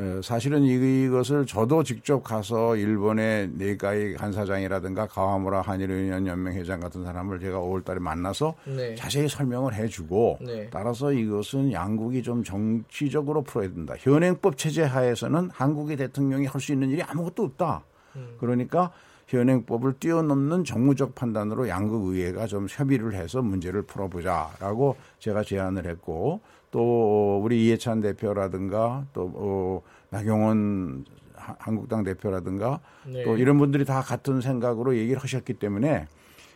어, 0.00 0.20
사실은 0.22 0.62
이것을 0.62 1.44
저도 1.44 1.82
직접 1.82 2.22
가서 2.22 2.76
일본의 2.76 3.50
내가의 3.54 4.14
간사장이라든가 4.14 5.08
가와무라 5.08 5.60
한일의원 5.62 6.24
연맹 6.24 6.54
회장 6.54 6.78
같은 6.78 7.02
사람을 7.02 7.40
제가 7.40 7.58
5월달에 7.58 7.98
만나서 7.98 8.54
네. 8.64 8.94
자세히 8.94 9.28
설명을 9.28 9.74
해주고 9.74 10.38
네. 10.42 10.68
따라서 10.70 11.12
이것은 11.12 11.72
양국이 11.72 12.22
좀 12.22 12.44
정치적으로 12.44 13.42
풀어야 13.42 13.70
된다. 13.70 13.94
현행법 13.98 14.56
체제 14.56 14.84
하에서는 14.84 15.50
한국의 15.52 15.96
대통령이 15.96 16.46
할 16.46 16.60
수 16.60 16.72
있는 16.72 16.90
일이 16.90 17.02
아무것도 17.02 17.42
없다. 17.42 17.82
그러니까 18.38 18.92
현행법을 19.28 19.94
뛰어넘는 20.00 20.64
정무적 20.64 21.14
판단으로 21.14 21.68
양국 21.68 22.06
의회가 22.06 22.46
좀 22.46 22.66
협의를 22.68 23.14
해서 23.14 23.42
문제를 23.42 23.82
풀어보자라고 23.82 24.96
제가 25.18 25.44
제안을 25.44 25.86
했고 25.86 26.40
또 26.70 27.40
우리 27.42 27.66
이해찬 27.66 28.00
대표라든가 28.00 29.04
또 29.12 29.30
어, 29.34 29.82
나경원 30.10 31.04
하- 31.34 31.56
한국당 31.58 32.04
대표라든가 32.04 32.80
네. 33.06 33.22
또 33.24 33.36
이런 33.36 33.58
분들이 33.58 33.84
다 33.84 34.00
같은 34.00 34.40
생각으로 34.40 34.96
얘기를 34.96 35.22
하셨기 35.22 35.54
때문에 35.54 36.06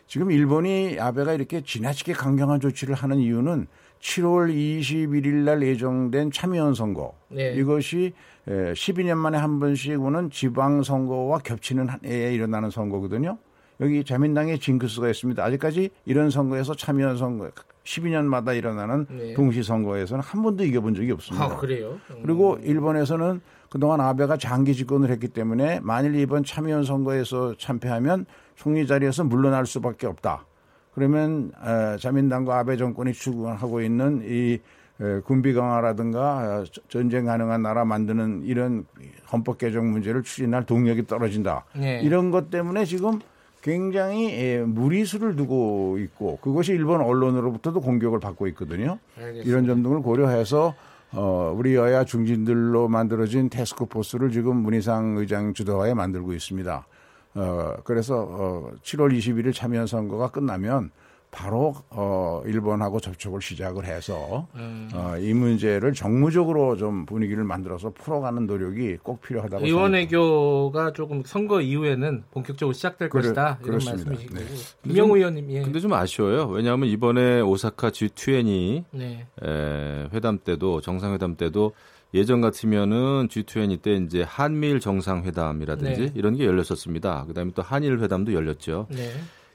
지금 0.07 0.31
일본이 0.31 0.99
아베가 0.99 1.33
이렇게 1.33 1.61
지나치게 1.61 2.13
강경한 2.13 2.59
조치를 2.59 2.95
하는 2.95 3.19
이유는 3.19 3.67
7월 4.03 4.53
21일 4.53 5.33
날 5.45 5.63
예정된 5.63 6.31
참여연 6.31 6.73
선거 6.73 7.13
네. 7.29 7.53
이것이 7.53 8.13
12년 8.45 9.15
만에 9.15 9.37
한 9.37 9.59
번씩 9.59 10.01
오는 10.01 10.29
지방 10.29 10.83
선거와 10.83 11.39
겹치는 11.39 11.87
한 11.87 11.99
해에 12.05 12.33
일어나는 12.33 12.69
선거거든요. 12.69 13.37
여기 13.79 14.03
자민당의 14.03 14.59
징크스가 14.59 15.09
있습니다. 15.09 15.43
아직까지 15.43 15.89
이런 16.05 16.29
선거에서 16.29 16.75
참여연 16.75 17.17
선거 17.17 17.49
12년마다 17.85 18.55
일어나는 18.55 19.07
네. 19.09 19.33
동시 19.33 19.63
선거에서는 19.63 20.21
한 20.21 20.43
번도 20.43 20.65
이겨본 20.65 20.95
적이 20.95 21.11
없습니다. 21.13 21.45
아, 21.45 21.57
그래요? 21.57 21.99
음. 22.11 22.19
그리고 22.23 22.57
일본에서는 22.61 23.41
그동안 23.69 24.01
아베가 24.01 24.37
장기 24.37 24.75
집권을 24.75 25.09
했기 25.09 25.29
때문에 25.29 25.79
만일 25.81 26.15
이번 26.15 26.43
참여연 26.43 26.83
선거에서 26.83 27.55
참패하면 27.57 28.25
총리 28.55 28.85
자리에서 28.85 29.23
물러날 29.23 29.65
수밖에 29.65 30.07
없다. 30.07 30.45
그러면 30.95 31.51
어, 31.59 31.97
자민당과 31.97 32.59
아베 32.59 32.77
정권이 32.77 33.13
추구하고 33.13 33.81
있는 33.81 34.21
이 34.25 34.59
에, 35.01 35.19
군비 35.21 35.53
강화라든가 35.53 36.61
어, 36.61 36.63
전쟁 36.87 37.25
가능한 37.25 37.61
나라 37.61 37.83
만드는 37.83 38.43
이런 38.45 38.85
헌법 39.31 39.57
개정 39.57 39.91
문제를 39.91 40.23
추진할 40.23 40.65
동력이 40.65 41.07
떨어진다. 41.07 41.65
네. 41.75 42.01
이런 42.03 42.29
것 42.29 42.49
때문에 42.51 42.85
지금 42.85 43.19
굉장히 43.61 44.31
에, 44.33 44.59
무리수를 44.61 45.35
두고 45.35 45.97
있고 45.99 46.37
그것이 46.41 46.73
일본 46.73 47.01
언론으로부터도 47.01 47.81
공격을 47.81 48.19
받고 48.19 48.47
있거든요. 48.49 48.99
알겠습니다. 49.17 49.49
이런 49.49 49.65
점 49.65 49.81
등을 49.81 50.01
고려해서 50.01 50.75
어, 51.15 51.53
우리 51.55 51.75
여야 51.75 52.03
중진들로 52.03 52.87
만들어진 52.87 53.49
테스크 53.49 53.85
포스를 53.85 54.31
지금 54.31 54.57
문희상 54.57 55.17
의장 55.17 55.53
주도하에 55.53 55.93
만들고 55.93 56.33
있습니다. 56.33 56.85
어, 57.35 57.75
그래서 57.83 58.27
어, 58.29 58.71
7월 58.83 59.15
21일 59.17 59.53
참여연 59.53 59.87
선거가 59.87 60.29
끝나면 60.29 60.91
바로 61.33 61.73
어 61.89 62.43
일본하고 62.45 62.99
접촉을 62.99 63.41
시작을 63.41 63.85
해서 63.85 64.47
음. 64.53 64.87
어, 64.93 65.17
이 65.17 65.33
문제를 65.33 65.93
정무적으로 65.93 66.77
좀 66.77 67.07
분위기를 67.07 67.43
만들어서 67.43 67.89
풀어가는 67.89 68.45
노력이 68.45 68.97
꼭 69.01 69.19
필요하다고 69.21 69.65
의원 69.65 69.93
생각합니다. 69.93 69.97
외교가 69.97 70.93
조금 70.93 71.23
선거 71.25 71.59
이후에는 71.59 72.25
본격적으로 72.29 72.73
시작될 72.73 73.09
그래, 73.09 73.23
것이다 73.23 73.57
이런 73.63 73.79
그렇습니다. 73.79 74.11
말씀이신 74.11 74.35
네. 74.35 74.43
김영우 74.83 75.17
의원님 75.17 75.49
예. 75.49 75.61
근데 75.63 75.79
좀 75.79 75.93
아쉬워요. 75.93 76.45
왜냐하면 76.49 76.87
이번에 76.87 77.41
오사카 77.41 77.89
G20 77.89 78.83
네. 78.91 79.25
에, 79.43 80.09
회담 80.13 80.37
때도 80.37 80.81
정상회담 80.81 81.35
때도 81.35 81.73
예전 82.13 82.41
같으면은 82.41 83.27
G20 83.27 83.81
때 83.81 83.93
이제 83.95 84.21
한미일 84.21 84.79
정상회담이라든지 84.79 86.01
네. 86.01 86.11
이런 86.15 86.35
게 86.35 86.45
열렸었습니다. 86.45 87.25
그다음에 87.25 87.51
또 87.55 87.61
한일 87.61 87.99
회담도 87.99 88.33
열렸죠. 88.33 88.87
네. 88.91 89.11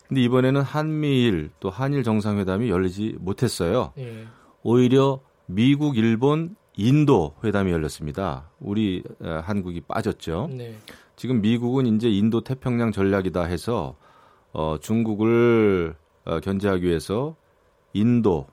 근데 0.09 0.23
이번에는 0.23 0.63
한미일 0.63 1.51
또 1.61 1.71
한일 1.71 2.03
정상회담이 2.03 2.71
열리지 2.71 3.17
못했어요. 3.21 3.93
예. 3.99 4.27
오히려 4.63 5.21
미국, 5.47 5.99
일본, 5.99 6.57
인도 6.77 7.35
회담이 7.45 7.71
열렸습니다. 7.71 8.51
우리 8.59 9.03
에, 9.23 9.29
한국이 9.29 9.83
빠졌죠. 9.83 10.49
네. 10.51 10.75
지금 11.17 11.41
미국은 11.41 11.87
이제 11.87 12.09
인도 12.09 12.43
태평양 12.43 12.93
전략이다 12.93 13.45
해서 13.45 13.97
어, 14.53 14.79
중국을 14.81 15.95
어, 16.25 16.41
견제하기 16.41 16.87
위해서 16.87 17.37
인도, 17.93 18.47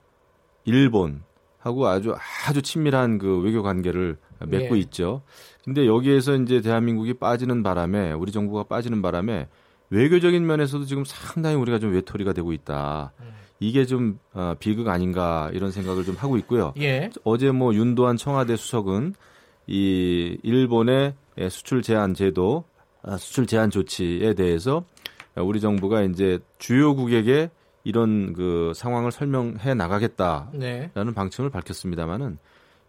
일본 0.64 1.22
하고 1.66 1.88
아주 1.88 2.14
아주 2.46 2.62
친밀한 2.62 3.18
그 3.18 3.40
외교 3.40 3.62
관계를 3.62 4.16
맺고 4.46 4.76
예. 4.76 4.80
있죠. 4.80 5.22
근데 5.64 5.86
여기에서 5.86 6.36
이제 6.36 6.60
대한민국이 6.60 7.14
빠지는 7.14 7.64
바람에 7.64 8.12
우리 8.12 8.30
정부가 8.30 8.62
빠지는 8.62 9.02
바람에 9.02 9.48
외교적인 9.90 10.46
면에서도 10.46 10.84
지금 10.84 11.04
상당히 11.04 11.56
우리가 11.56 11.80
좀 11.80 11.92
외톨이가 11.92 12.32
되고 12.32 12.52
있다. 12.52 13.12
이게 13.58 13.84
좀 13.84 14.18
어, 14.32 14.54
비극 14.58 14.88
아닌가 14.88 15.50
이런 15.52 15.72
생각을 15.72 16.04
좀 16.04 16.14
하고 16.16 16.36
있고요. 16.38 16.72
예. 16.78 17.10
어제 17.24 17.50
뭐 17.50 17.74
윤도한 17.74 18.16
청와대 18.16 18.54
수석은 18.54 19.14
이 19.66 20.38
일본의 20.44 21.14
수출 21.50 21.82
제한 21.82 22.14
제도, 22.14 22.64
아, 23.02 23.16
수출 23.16 23.46
제한 23.46 23.70
조치에 23.70 24.34
대해서 24.34 24.84
우리 25.34 25.60
정부가 25.60 26.02
이제 26.02 26.38
주요국에게 26.58 27.50
이런 27.86 28.32
그 28.32 28.72
상황을 28.74 29.12
설명해 29.12 29.74
나가겠다라는 29.74 30.50
네. 30.58 30.90
방침을 31.14 31.50
밝혔습니다만은 31.50 32.38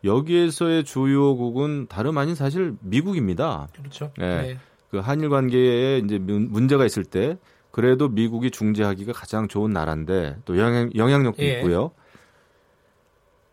여기에서의 0.04 0.86
주요국은 0.86 1.86
다름 1.88 2.18
아닌 2.18 2.34
사실 2.34 2.76
미국입니다. 2.82 3.68
그렇죠. 3.76 4.12
네. 4.18 4.42
네. 4.42 4.58
그 4.90 4.98
한일 4.98 5.30
관계에 5.30 6.00
이제 6.00 6.18
문- 6.18 6.50
문제가 6.52 6.84
있을 6.84 7.04
때 7.04 7.38
그래도 7.70 8.10
미국이 8.10 8.50
중재하기가 8.50 9.14
가장 9.14 9.48
좋은 9.48 9.70
나라인데 9.72 10.38
또 10.46 10.58
영향, 10.58 10.90
영향력도 10.96 11.44
예. 11.44 11.58
있고요. 11.60 11.92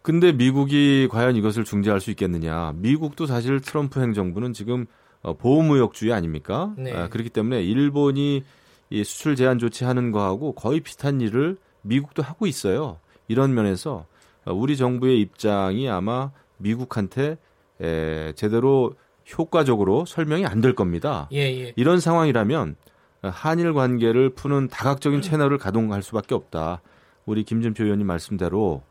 근데 0.01 0.33
미국이 0.33 1.09
과연 1.11 1.37
이것을 1.37 1.65
중재할 1.65 2.01
수 2.01 2.11
있겠느냐? 2.11 2.73
미국도 2.77 3.27
사실 3.27 3.61
트럼프 3.61 4.01
행정부는 4.01 4.55
지금 4.55 4.87
어, 5.21 5.35
보호무역주의 5.37 6.11
아닙니까? 6.13 6.73
네. 6.79 6.93
아, 6.93 7.09
그렇기 7.09 7.29
때문에 7.29 7.63
일본이 7.63 8.45
이 8.91 9.03
수출 9.05 9.37
제한 9.37 9.59
조치하는 9.59 10.13
거하고 10.13 10.53
거의 10.53 10.81
비슷한 10.81 11.21
일을 11.21 11.57
미국도 11.83 12.23
하고 12.23 12.47
있어요. 12.47 12.99
이런 13.29 13.55
면에서 13.55 14.07
어, 14.45 14.53
우리 14.53 14.77
정부의 14.77 15.21
입장이 15.21 15.89
아마 15.89 16.31
미국한테 16.59 17.39
에, 17.81 18.33
제대로 18.35 18.95
효과적으로 19.39 20.05
설명이 20.05 20.45
안 20.47 20.61
될 20.61 20.75
겁니다. 20.75 21.29
예, 21.33 21.39
예. 21.39 21.73
이런 21.77 21.99
상황이라면 21.99 22.77
한일 23.23 23.73
관계를 23.73 24.31
푸는 24.31 24.69
다각적인 24.69 25.23
채널을 25.23 25.57
가동할 25.57 26.03
수밖에 26.03 26.35
없다. 26.35 26.83
우리 27.25 27.43
김준표 27.43 27.85
의원님 27.85 28.07
말씀대로 28.07 28.83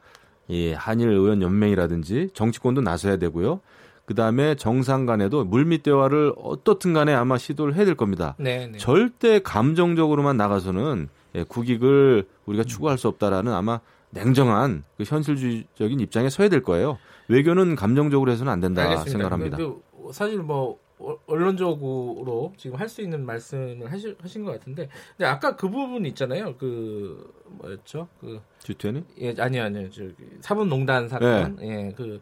이 0.47 0.71
한일 0.71 1.09
의원 1.09 1.41
연맹이라든지 1.43 2.29
정치권도 2.33 2.81
나서야 2.81 3.17
되고요. 3.17 3.59
그 4.05 4.15
다음에 4.15 4.55
정상 4.55 5.05
간에도 5.05 5.45
물밑 5.45 5.83
대화를 5.83 6.33
어떻든 6.37 6.93
간에 6.93 7.13
아마 7.13 7.37
시도를 7.37 7.75
해야 7.75 7.85
될 7.85 7.95
겁니다. 7.95 8.35
네, 8.37 8.67
네. 8.67 8.77
절대 8.77 9.39
감정적으로만 9.39 10.35
나가서는 10.37 11.07
예, 11.35 11.43
국익을 11.43 12.27
우리가 12.45 12.63
추구할 12.65 12.97
수 12.97 13.07
없다라는 13.07 13.51
아마 13.53 13.79
냉정한 14.11 14.83
그 14.97 15.03
현실주의적인 15.03 15.99
입장에 15.99 16.29
서야 16.29 16.49
될 16.49 16.61
거예요. 16.63 16.97
외교는 17.29 17.75
감정적으로 17.75 18.31
해서는 18.31 18.51
안 18.51 18.59
된다 18.59 18.81
알겠습니다. 18.83 19.11
생각합니다. 19.11 19.57
그, 19.57 19.81
그 20.05 20.11
사실 20.13 20.37
뭐 20.39 20.77
어- 20.99 21.17
언론적으로 21.25 22.53
지금 22.57 22.77
할 22.79 22.87
수 22.87 23.01
있는 23.01 23.25
말씀을 23.25 23.91
하시, 23.91 24.15
하신 24.21 24.43
것 24.45 24.51
같은데, 24.51 24.89
근데 25.17 25.25
아까 25.27 25.55
그 25.55 25.69
부분 25.69 26.05
있잖아요. 26.05 26.55
그 26.57 27.33
뭐였죠? 27.45 28.07
그 28.21 28.39
주태는 28.59 29.03
예, 29.19 29.33
아니요, 29.39 29.63
아니요. 29.63 29.89
저기 29.89 30.13
사법농단 30.41 31.09
사건, 31.09 31.57
예, 31.61 31.91
그, 31.95 32.21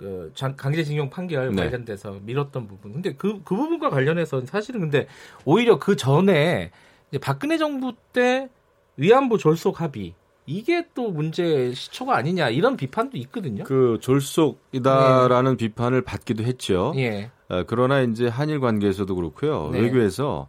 그 0.00 0.32
장- 0.34 0.56
강제징용 0.56 1.10
판결 1.10 1.54
네. 1.54 1.62
관련돼서 1.64 2.16
미뤘던 2.22 2.66
부분. 2.66 2.94
근데 2.94 3.12
그, 3.12 3.42
그 3.44 3.54
부분과 3.54 3.90
관련해서 3.90 4.40
사실은 4.46 4.80
근데 4.80 5.06
오히려 5.44 5.78
그 5.78 5.94
전에 5.94 6.70
이제 7.10 7.18
박근혜 7.18 7.58
정부 7.58 7.92
때 8.14 8.48
위안부 8.96 9.36
졸속 9.36 9.82
합의 9.82 10.14
이게 10.46 10.86
또 10.94 11.10
문제 11.10 11.74
시초가 11.74 12.16
아니냐 12.16 12.48
이런 12.48 12.78
비판도 12.78 13.18
있거든요. 13.18 13.64
그 13.64 13.98
졸속이다라는 14.00 15.58
비판을 15.58 16.00
받기도 16.00 16.44
했죠. 16.44 16.94
예, 16.96 17.30
어, 17.50 17.64
그러나 17.66 18.00
이제 18.00 18.26
한일 18.26 18.58
관계에서도 18.60 19.14
그렇고요. 19.14 19.68
네. 19.70 19.80
외교에서 19.80 20.48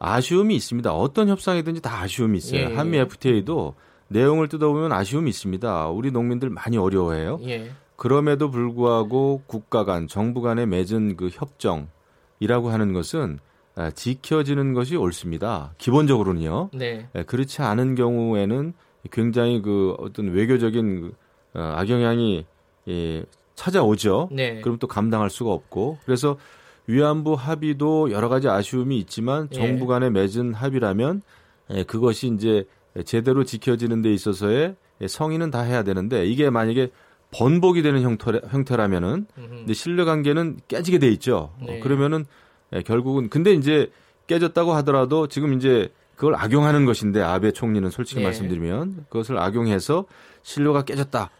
아쉬움이 0.00 0.56
있습니다. 0.56 0.92
어떤 0.92 1.28
협상이든지 1.28 1.82
다 1.82 2.00
아쉬움이 2.02 2.38
있어요. 2.38 2.60
예, 2.62 2.70
예. 2.70 2.74
한미 2.74 2.98
FTA도 2.98 3.74
내용을 4.08 4.48
뜯어보면 4.48 4.90
아쉬움이 4.92 5.30
있습니다. 5.30 5.88
우리 5.90 6.10
농민들 6.10 6.50
많이 6.50 6.76
어려워해요. 6.76 7.38
예, 7.46 7.70
그럼에도 7.98 8.48
불구하고 8.48 9.42
국가 9.48 9.84
간, 9.84 10.06
정부 10.06 10.40
간에 10.40 10.66
맺은 10.66 11.16
그 11.16 11.30
협정이라고 11.32 12.70
하는 12.70 12.92
것은 12.92 13.40
아, 13.74 13.90
지켜지는 13.90 14.72
것이 14.72 14.94
옳습니다. 14.94 15.74
기본적으로는요. 15.78 16.70
네, 16.74 17.08
예, 17.16 17.22
그렇지 17.24 17.60
않은 17.62 17.96
경우에는 17.96 18.72
굉장히 19.10 19.60
그 19.60 19.96
어떤 19.98 20.30
외교적인 20.30 21.00
그, 21.00 21.14
어, 21.58 21.74
악영향이 21.76 22.46
예, 22.86 23.24
찾아오죠. 23.56 24.28
네. 24.30 24.60
그럼 24.60 24.78
또 24.78 24.86
감당할 24.86 25.28
수가 25.28 25.50
없고 25.50 25.98
그래서 26.04 26.38
위안부 26.86 27.34
합의도 27.34 28.12
여러 28.12 28.28
가지 28.28 28.48
아쉬움이 28.48 28.96
있지만 29.00 29.48
예. 29.52 29.56
정부 29.56 29.88
간에 29.88 30.08
맺은 30.08 30.54
합의라면 30.54 31.22
예, 31.70 31.82
그것이 31.82 32.28
이제 32.32 32.64
제대로 33.04 33.42
지켜지는 33.42 34.02
데 34.02 34.12
있어서의 34.12 34.76
성의는 35.04 35.50
다 35.50 35.62
해야 35.62 35.82
되는데 35.82 36.26
이게 36.26 36.48
만약에 36.48 36.90
번복이 37.30 37.82
되는 37.82 38.02
형태, 38.02 38.40
형태라면은. 38.48 39.26
근데 39.34 39.72
신뢰 39.74 40.04
관계는 40.04 40.60
깨지게 40.68 40.98
돼 40.98 41.08
있죠. 41.08 41.52
어, 41.60 41.66
네. 41.66 41.80
그러면은 41.80 42.24
예, 42.72 42.82
결국은 42.82 43.28
근데 43.28 43.52
이제 43.52 43.90
깨졌다고 44.26 44.72
하더라도 44.74 45.26
지금 45.26 45.54
이제 45.54 45.90
그걸 46.16 46.34
악용하는 46.34 46.84
것인데 46.84 47.22
아베 47.22 47.52
총리는 47.52 47.88
솔직히 47.90 48.20
예. 48.20 48.24
말씀드리면 48.24 49.06
그것을 49.08 49.38
악용해서 49.38 50.06
신뢰가 50.42 50.82
깨졌다. 50.82 51.30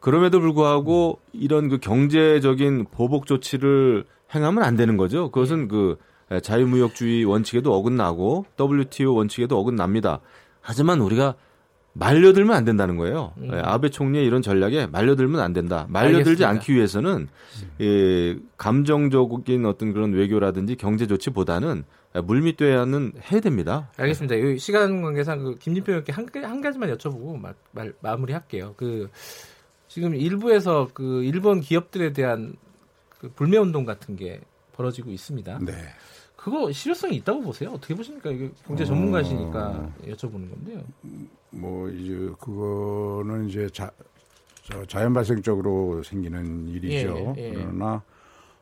그럼에도 0.00 0.40
불구하고 0.40 1.20
이런 1.32 1.68
그 1.68 1.78
경제적인 1.78 2.86
보복 2.90 3.26
조치를 3.26 4.04
행하면 4.34 4.62
안 4.62 4.76
되는 4.76 4.96
거죠. 4.96 5.30
그것은 5.30 5.68
그 5.68 5.96
자유무역주의 6.42 7.24
원칙에도 7.24 7.74
어긋나고 7.74 8.46
WTO 8.58 9.14
원칙에도 9.14 9.58
어긋납니다. 9.58 10.20
하지만 10.60 11.00
우리가 11.00 11.34
말려들면 11.92 12.54
안 12.56 12.64
된다는 12.64 12.96
거예요. 12.96 13.32
음. 13.38 13.50
예, 13.52 13.58
아베 13.58 13.88
총리의 13.90 14.24
이런 14.24 14.42
전략에 14.42 14.86
말려들면 14.86 15.40
안 15.40 15.52
된다. 15.52 15.86
말려들지 15.88 16.44
알겠습니다. 16.44 16.48
않기 16.48 16.74
위해서는 16.74 17.28
예, 17.80 18.36
감정적인 18.56 19.66
어떤 19.66 19.92
그런 19.92 20.12
외교라든지 20.12 20.76
경제 20.76 21.06
조치보다는 21.06 21.84
물밑 22.24 22.56
대화는 22.56 23.12
해야 23.30 23.40
됩니다. 23.40 23.90
알겠습니다. 23.96 24.34
이 24.36 24.58
시간 24.58 25.02
관계상 25.02 25.38
그 25.42 25.58
김진표 25.58 25.92
의원께 25.92 26.12
한, 26.12 26.26
가- 26.26 26.48
한 26.48 26.60
가지만 26.60 26.96
여쭤보고 26.96 27.38
마, 27.40 27.52
말, 27.72 27.92
마무리할게요. 28.00 28.74
그 28.76 29.08
지금 29.88 30.14
일부에서 30.14 30.88
그 30.94 31.22
일본 31.24 31.60
기업들에 31.60 32.12
대한 32.12 32.54
그 33.18 33.28
불매 33.34 33.58
운동 33.58 33.84
같은 33.84 34.16
게 34.16 34.40
벌어지고 34.72 35.10
있습니다. 35.10 35.58
네. 35.62 35.72
그거 36.42 36.72
실효성이 36.72 37.16
있다고 37.16 37.42
보세요? 37.42 37.70
어떻게 37.72 37.94
보십니까? 37.94 38.30
이게 38.30 38.50
경제 38.66 38.82
전문가시니까 38.86 39.90
여쭤보는 40.06 40.50
건데요. 40.50 40.82
뭐 41.50 41.86
이제 41.90 42.14
그거는 42.40 43.46
이제 43.46 43.68
자, 43.68 43.90
저 44.62 44.82
자연 44.86 45.12
발생적으로 45.12 46.02
생기는 46.02 46.66
일이죠. 46.66 47.34
예, 47.36 47.50
예. 47.50 47.52
그러나 47.52 48.02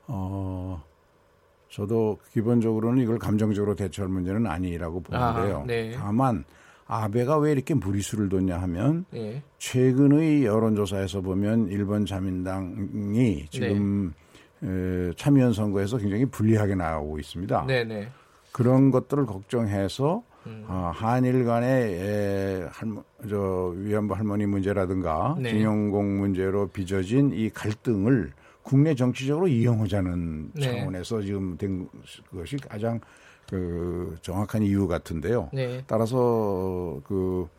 어 0.09 0.83
저도 1.71 2.19
기본적으로는 2.33 3.01
이걸 3.01 3.21
감정적으로 3.21 3.77
대처할 3.77 4.11
문제는 4.11 4.49
아니라고 4.49 5.01
보는데요. 5.01 5.59
아, 5.59 5.65
네. 5.65 5.93
다만 5.93 6.45
아베가 6.89 7.39
왜 7.39 7.53
이렇게 7.53 7.75
무리수를 7.75 8.29
뒀냐 8.29 8.61
하면 8.61 9.05
예. 9.15 9.41
최근의 9.59 10.45
여론조사에서 10.45 11.21
보면 11.21 11.69
일본 11.69 12.07
자민당이 12.07 13.47
지금 13.51 14.09
네. 14.09 14.28
에, 14.63 15.13
참의원 15.17 15.53
선거에서 15.53 15.99
굉장히 15.99 16.25
불리하게 16.27 16.75
나오고 16.75 17.19
있습니다. 17.19 17.67
네네. 17.67 18.09
그런 18.53 18.91
것들을 18.91 19.27
걱정해서 19.27 20.23
음. 20.47 20.65
아, 20.67 20.93
한일 20.95 21.45
간의 21.45 21.93
에, 21.95 22.67
할머, 22.71 23.03
저 23.29 23.73
위안부 23.77 24.15
할머니 24.15 24.47
문제라든가 24.47 25.37
네. 25.41 25.51
징용공 25.51 26.19
문제로 26.19 26.67
빚어진 26.69 27.33
이 27.33 27.51
갈등을 27.51 28.33
국내 28.63 28.95
정치적으로 28.95 29.49
이용하자는 29.49 30.51
네. 30.55 30.61
차원에서 30.61 31.23
지금 31.23 31.57
된 31.57 31.89
것이 32.31 32.57
가장 32.57 33.01
그 33.49 34.17
정확한 34.21 34.63
이유 34.63 34.87
같은데요. 34.87 35.49
네. 35.53 35.83
따라서 35.87 37.01
그 37.05 37.47
이, 37.47 37.58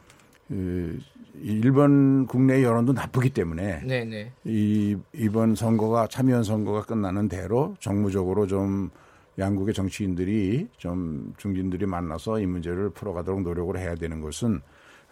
일본 1.42 2.26
국내 2.26 2.64
여론도 2.64 2.94
나쁘기 2.94 3.30
때문에 3.30 3.82
네, 3.86 4.04
네. 4.04 4.32
이 4.44 4.98
이번 5.14 5.56
선거가 5.56 6.08
참여연 6.08 6.44
선거가 6.44 6.84
끝나는 6.84 7.30
대로 7.30 7.76
정무적으로 7.80 8.48
좀 8.48 8.90
양국의 9.38 9.74
정치인들이 9.74 10.68
좀 10.78 11.34
중진들이 11.38 11.86
만나서 11.86 12.40
이 12.40 12.46
문제를 12.46 12.90
풀어가도록 12.90 13.42
노력을 13.42 13.78
해야 13.78 13.96
되는 13.96 14.22
것은 14.22 14.62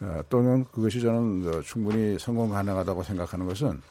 어, 0.02 0.22
또는 0.30 0.66
그것이 0.72 1.02
저는 1.02 1.48
어, 1.48 1.62
충분히 1.62 2.20
성공 2.20 2.50
가능하다고 2.50 3.04
생각하는 3.04 3.48
것은 3.48 3.82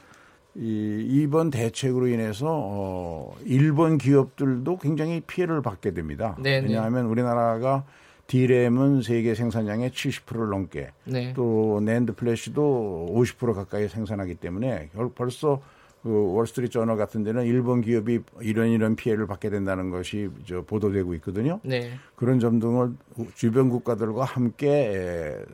이 0.55 1.07
이번 1.11 1.51
대책으로 1.51 2.09
인해서 2.09 2.47
어, 2.49 3.35
일본 3.45 3.99
기업들도 3.99 4.79
굉장히 4.79 5.21
피해를 5.21 5.63
받게 5.63 5.93
됩니다. 5.93 6.37
네, 6.39 6.61
네. 6.61 6.67
왜냐하면 6.67 7.07
우리나라가 7.07 7.85
디램은 8.27 9.03
세계 9.03 9.35
생산량의 9.35 9.91
70%를 9.91 10.49
넘게 10.51 10.91
네. 11.05 11.33
또 11.35 11.81
낸드 11.83 12.15
플래시도 12.15 13.09
50% 13.15 13.55
가까이 13.55 13.89
생산하기 13.89 14.35
때문에 14.37 14.91
결- 14.95 15.11
벌써 15.15 15.63
그 16.03 16.33
월스트리트 16.35 16.73
저널 16.73 16.97
같은 16.97 17.25
데는 17.25 17.45
일본 17.47 17.81
기업이 17.81 18.21
이런 18.41 18.69
이런 18.69 18.95
피해를 18.97 19.27
받게 19.27 19.51
된다는 19.51 19.91
것이 19.91 20.29
저 20.47 20.63
보도되고 20.63 21.15
있거든요. 21.15 21.61
네. 21.65 21.93
그런 22.15 22.39
점 22.39 22.59
등을 22.61 22.93
주변 23.35 23.71
국가들과 23.71 24.25
함께 24.25 24.69
에, 24.71 25.45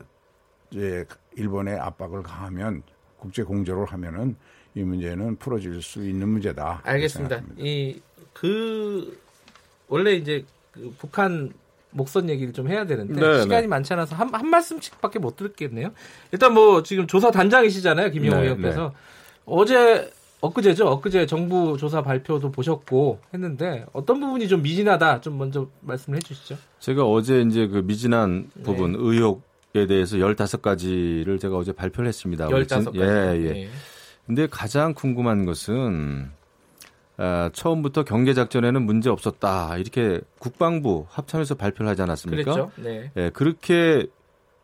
이제 0.71 1.05
일본의 1.35 1.77
압박을 1.79 2.21
가하면 2.23 2.83
국제 3.17 3.41
공조를 3.43 3.85
하면은 3.85 4.35
이 4.75 4.83
문제는 4.83 5.37
풀어질 5.37 5.81
수 5.81 6.05
있는 6.07 6.29
문제다. 6.29 6.81
알겠습니다. 6.83 7.41
이 7.57 7.99
그 8.33 9.15
원래 9.87 10.13
이제 10.13 10.43
그 10.71 10.91
북한 10.97 11.51
목선 11.93 12.29
얘기를 12.29 12.53
좀 12.53 12.67
해야 12.67 12.85
되는데 12.85 13.13
네, 13.13 13.41
시간이 13.41 13.61
네. 13.63 13.67
많지 13.67 13.93
않아서 13.93 14.15
한, 14.15 14.33
한 14.33 14.49
말씀씩밖에 14.49 15.19
못 15.19 15.35
듣겠네요. 15.35 15.89
일단 16.31 16.53
뭐 16.53 16.83
지금 16.83 17.07
조사 17.07 17.31
단장이시잖아요, 17.31 18.11
김영호 18.11 18.35
네, 18.37 18.43
의원께서 18.43 18.93
어제 19.45 20.11
엊그제죠, 20.41 20.87
엊그제 20.87 21.25
정부 21.25 21.77
조사 21.77 22.01
발표도 22.01 22.51
보셨고 22.51 23.19
했는데 23.33 23.85
어떤 23.93 24.19
부분이 24.19 24.49
좀 24.49 24.61
미진하다 24.61 25.21
좀 25.21 25.37
먼저 25.37 25.69
말씀을 25.81 26.17
해주시죠. 26.17 26.57
제가 26.79 27.05
어제 27.05 27.41
이제 27.41 27.67
그 27.67 27.77
미진한 27.77 28.49
네. 28.53 28.63
부분 28.63 28.95
의혹에 28.97 29.87
대해서 29.87 30.17
15가지를 30.17 31.39
제가 31.39 31.55
어제 31.55 31.71
발표를 31.71 32.09
했습니다. 32.09 32.49
열다섯 32.49 32.93
가지. 32.93 32.99
예, 32.99 33.45
예. 33.45 33.53
네. 33.53 33.69
근데 34.25 34.47
가장 34.47 34.93
궁금한 34.93 35.45
것은 35.45 36.29
아, 37.17 37.49
처음부터 37.53 38.03
경계 38.03 38.33
작전에는 38.33 38.81
문제 38.81 39.09
없었다. 39.09 39.77
이렇게 39.77 40.19
국방부 40.39 41.05
합참에서 41.09 41.55
발표를 41.55 41.89
하지 41.89 42.01
않았습니까? 42.01 42.43
그랬죠. 42.43 42.71
네. 42.77 43.11
예, 43.15 43.29
그렇게 43.29 44.07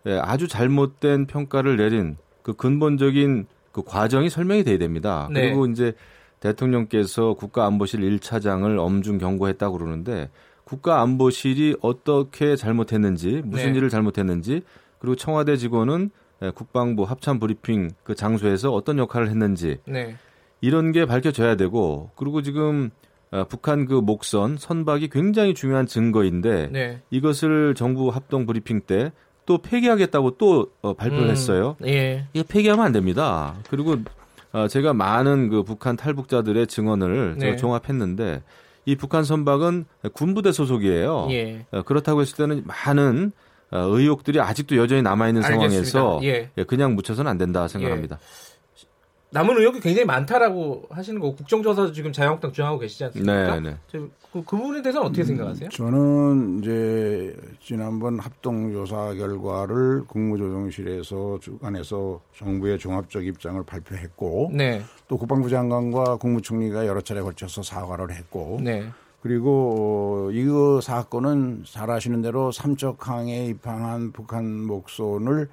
예, 0.05 0.17
아주 0.17 0.47
잘못된 0.47 1.27
평가를 1.27 1.77
내린 1.77 2.17
그 2.41 2.53
근본적인 2.53 3.45
그 3.71 3.83
과정이 3.83 4.29
설명이 4.29 4.63
돼야 4.63 4.77
됩니다. 4.77 5.29
네. 5.31 5.41
그리고 5.41 5.67
이제 5.67 5.93
대통령께서 6.39 7.33
국가안보실 7.33 7.99
1차장을 7.99 8.79
엄중 8.79 9.17
경고했다고 9.17 9.77
그러는데 9.77 10.29
국가안보실이 10.63 11.77
어떻게 11.81 12.55
잘못했는지 12.55 13.41
무슨 13.43 13.73
네. 13.73 13.77
일을 13.77 13.89
잘못했는지 13.89 14.62
그리고 14.99 15.15
청와대 15.15 15.57
직원은 15.57 16.12
예, 16.41 16.51
국방부 16.51 17.03
합참 17.03 17.38
브리핑 17.38 17.91
그 18.03 18.15
장소에서 18.15 18.71
어떤 18.71 18.97
역할을 18.97 19.29
했는지 19.29 19.77
네. 19.85 20.15
이런 20.61 20.91
게 20.91 21.05
밝혀져야 21.05 21.55
되고 21.55 22.11
그리고 22.15 22.41
지금 22.41 22.89
어, 23.31 23.45
북한 23.47 23.85
그 23.85 23.93
목선 23.93 24.57
선박이 24.57 25.09
굉장히 25.09 25.53
중요한 25.53 25.85
증거인데 25.85 26.69
네. 26.71 27.01
이것을 27.11 27.75
정부 27.75 28.09
합동 28.09 28.45
브리핑 28.45 28.81
때 28.81 29.11
또 29.49 29.57
폐기하겠다고 29.57 30.37
또 30.37 30.67
어, 30.83 30.93
발표를 30.93 31.25
음, 31.25 31.31
했어요. 31.31 31.75
예. 31.83 32.27
이게 32.33 32.45
폐기하면 32.47 32.85
안 32.85 32.91
됩니다. 32.91 33.55
그리고 33.71 33.95
어, 34.51 34.67
제가 34.67 34.93
많은 34.93 35.49
그 35.49 35.63
북한 35.63 35.97
탈북자들의 35.97 36.67
증언을 36.67 37.33
네. 37.33 37.39
제가 37.39 37.55
종합했는데 37.55 38.43
이 38.85 38.95
북한 38.95 39.23
선박은 39.23 39.85
군부대 40.13 40.51
소속이에요. 40.51 41.29
예. 41.31 41.65
어, 41.71 41.81
그렇다고 41.81 42.21
했을 42.21 42.37
때는 42.37 42.63
많은 42.67 43.31
어, 43.71 43.79
의혹들이 43.79 44.39
아직도 44.39 44.77
여전히 44.77 45.01
남아 45.01 45.29
있는. 45.29 45.41
상황에서 45.41 46.19
예. 46.21 46.51
예, 46.55 46.63
그냥 46.63 46.93
묻혀서는 46.93 47.29
안 47.29 47.39
된다 47.39 47.67
생각합니다. 47.67 48.19
남은 49.31 49.57
의혹이 49.57 49.79
굉장히 49.79 50.05
많다라고 50.05 50.87
하시는 50.89 51.19
거고 51.19 51.35
국정조사도 51.35 51.91
지금 51.91 52.11
자유한국당 52.11 52.51
주장하고 52.51 52.79
계시지 52.79 53.03
않습니까? 53.05 53.59
네, 53.59 53.69
네. 53.69 53.77
저 53.87 53.99
그, 54.31 54.43
그 54.43 54.57
부분에 54.57 54.81
대해서는 54.81 55.07
어떻게 55.07 55.23
생각하세요? 55.23 55.69
저는 55.69 56.59
이제 56.59 57.35
지난번 57.61 58.19
합동조사 58.19 59.13
결과를 59.13 60.05
국무조정실에서 60.05 61.39
주관해서 61.41 62.21
정부의 62.35 62.79
종합적 62.79 63.25
입장을 63.25 63.61
발표했고 63.63 64.51
네, 64.53 64.81
또 65.07 65.17
국방부 65.17 65.49
장관과 65.49 66.17
국무총리가 66.17 66.87
여러 66.87 67.01
차례 67.01 67.21
걸쳐서 67.21 67.61
사과를 67.61 68.11
했고 68.11 68.59
네, 68.63 68.89
그리고 69.21 70.29
어, 70.29 70.31
이거 70.31 70.81
사건은 70.81 71.63
잘 71.65 71.91
아시는 71.91 72.21
대로 72.21 72.51
삼척항에 72.51 73.45
입항한 73.47 74.11
북한 74.11 74.63
목선을 74.63 75.41
예, 75.41 75.45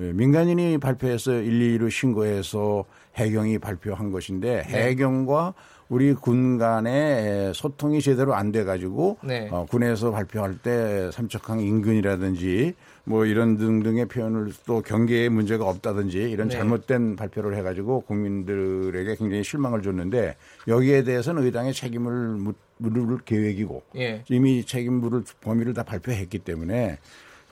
민간인이 0.00 0.78
발표해서 0.78 1.32
112로 1.32 1.90
신고해서 1.90 2.84
해경이 3.16 3.58
발표한 3.58 4.10
것인데 4.10 4.62
네. 4.68 4.88
해경과 4.88 5.54
우리 5.88 6.14
군 6.14 6.56
간의 6.56 7.52
소통이 7.52 8.00
제대로 8.00 8.34
안 8.34 8.52
돼 8.52 8.62
가지고 8.64 9.18
네. 9.24 9.48
어, 9.50 9.66
군에서 9.68 10.12
발표할 10.12 10.56
때 10.58 11.10
삼척항 11.12 11.60
인근이라든지 11.60 12.74
뭐 13.04 13.26
이런 13.26 13.56
등등의 13.56 14.06
표현을 14.06 14.52
또 14.66 14.82
경계에 14.82 15.28
문제가 15.28 15.68
없다든지 15.68 16.18
이런 16.30 16.48
네. 16.48 16.56
잘못된 16.56 17.16
발표를 17.16 17.56
해가지고 17.56 18.02
국민들에게 18.02 19.16
굉장히 19.16 19.42
실망을 19.42 19.82
줬는데 19.82 20.36
여기에 20.68 21.02
대해서는 21.02 21.42
의당의 21.44 21.74
책임을 21.74 22.12
묻- 22.36 22.56
물을 22.78 23.18
계획이고 23.24 23.82
예. 23.96 24.22
이미 24.30 24.64
책임 24.64 24.94
물을 24.94 25.22
범위를 25.42 25.74
다 25.74 25.82
발표했기 25.82 26.38
때문에 26.38 26.98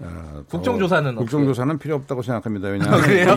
어, 0.01 0.43
더 0.49 0.59
국정조사는 0.59 1.17
국정조사는 1.17 1.79
필요 1.79 1.97
없다고 1.97 2.23
생각합니다. 2.23 2.69
왜냐하면 2.69 3.01
그래요? 3.01 3.35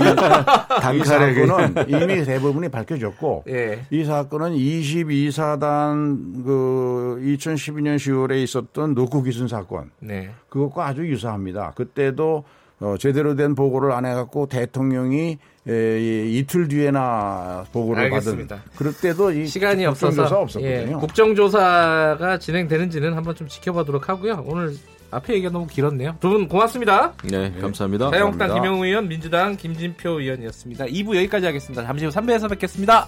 이, 0.95 1.03
사건은 1.05 1.75
이미 1.89 2.23
대부분이 2.23 2.69
밝혀졌고 2.69 3.45
예. 3.49 3.85
이 3.89 4.03
사건은 4.03 4.51
22사단 4.55 6.43
그 6.45 7.19
2012년 7.23 7.95
10월에 7.95 8.43
있었던 8.43 8.93
노크 8.93 9.23
기순 9.23 9.47
사건 9.47 9.91
네. 9.99 10.29
그것과 10.49 10.87
아주 10.87 11.07
유사합니다. 11.07 11.73
그때도 11.75 12.43
어, 12.79 12.95
제대로 12.97 13.35
된 13.35 13.53
보고를 13.53 13.91
안 13.91 14.05
해갖고 14.05 14.47
대통령이 14.47 15.37
에, 15.67 15.99
이- 15.99 16.39
이틀 16.39 16.67
뒤에나 16.67 17.65
보고를 17.71 18.03
알겠습니다. 18.05 18.55
받은 18.55 18.71
그럴 18.75 18.93
때도 18.93 19.31
이 19.31 19.45
시간이 19.45 19.85
없어서 19.85 20.23
없었거든요. 20.23 20.67
예, 20.67 20.85
국정조사가 20.99 22.39
진행되는지는 22.39 23.13
한번 23.13 23.35
좀 23.35 23.47
지켜보도록 23.47 24.09
하고요. 24.09 24.43
오늘 24.47 24.73
앞에 25.11 25.33
얘기가 25.33 25.51
너무 25.51 25.67
길었네요. 25.67 26.15
두 26.19 26.29
분 26.29 26.47
고맙습니다. 26.47 27.13
네, 27.23 27.51
감사합니다. 27.59 28.09
자유한국당 28.11 28.47
감사합니다. 28.47 28.53
김영우 28.55 28.85
의원, 28.85 29.07
민주당 29.07 29.55
김진표 29.57 30.19
의원이었습니다. 30.21 30.85
2부 30.85 31.15
여기까지 31.17 31.45
하겠습니다. 31.45 31.85
잠시 31.85 32.05
후 32.05 32.11
3부에서 32.11 32.49
뵙겠습니다. 32.49 33.07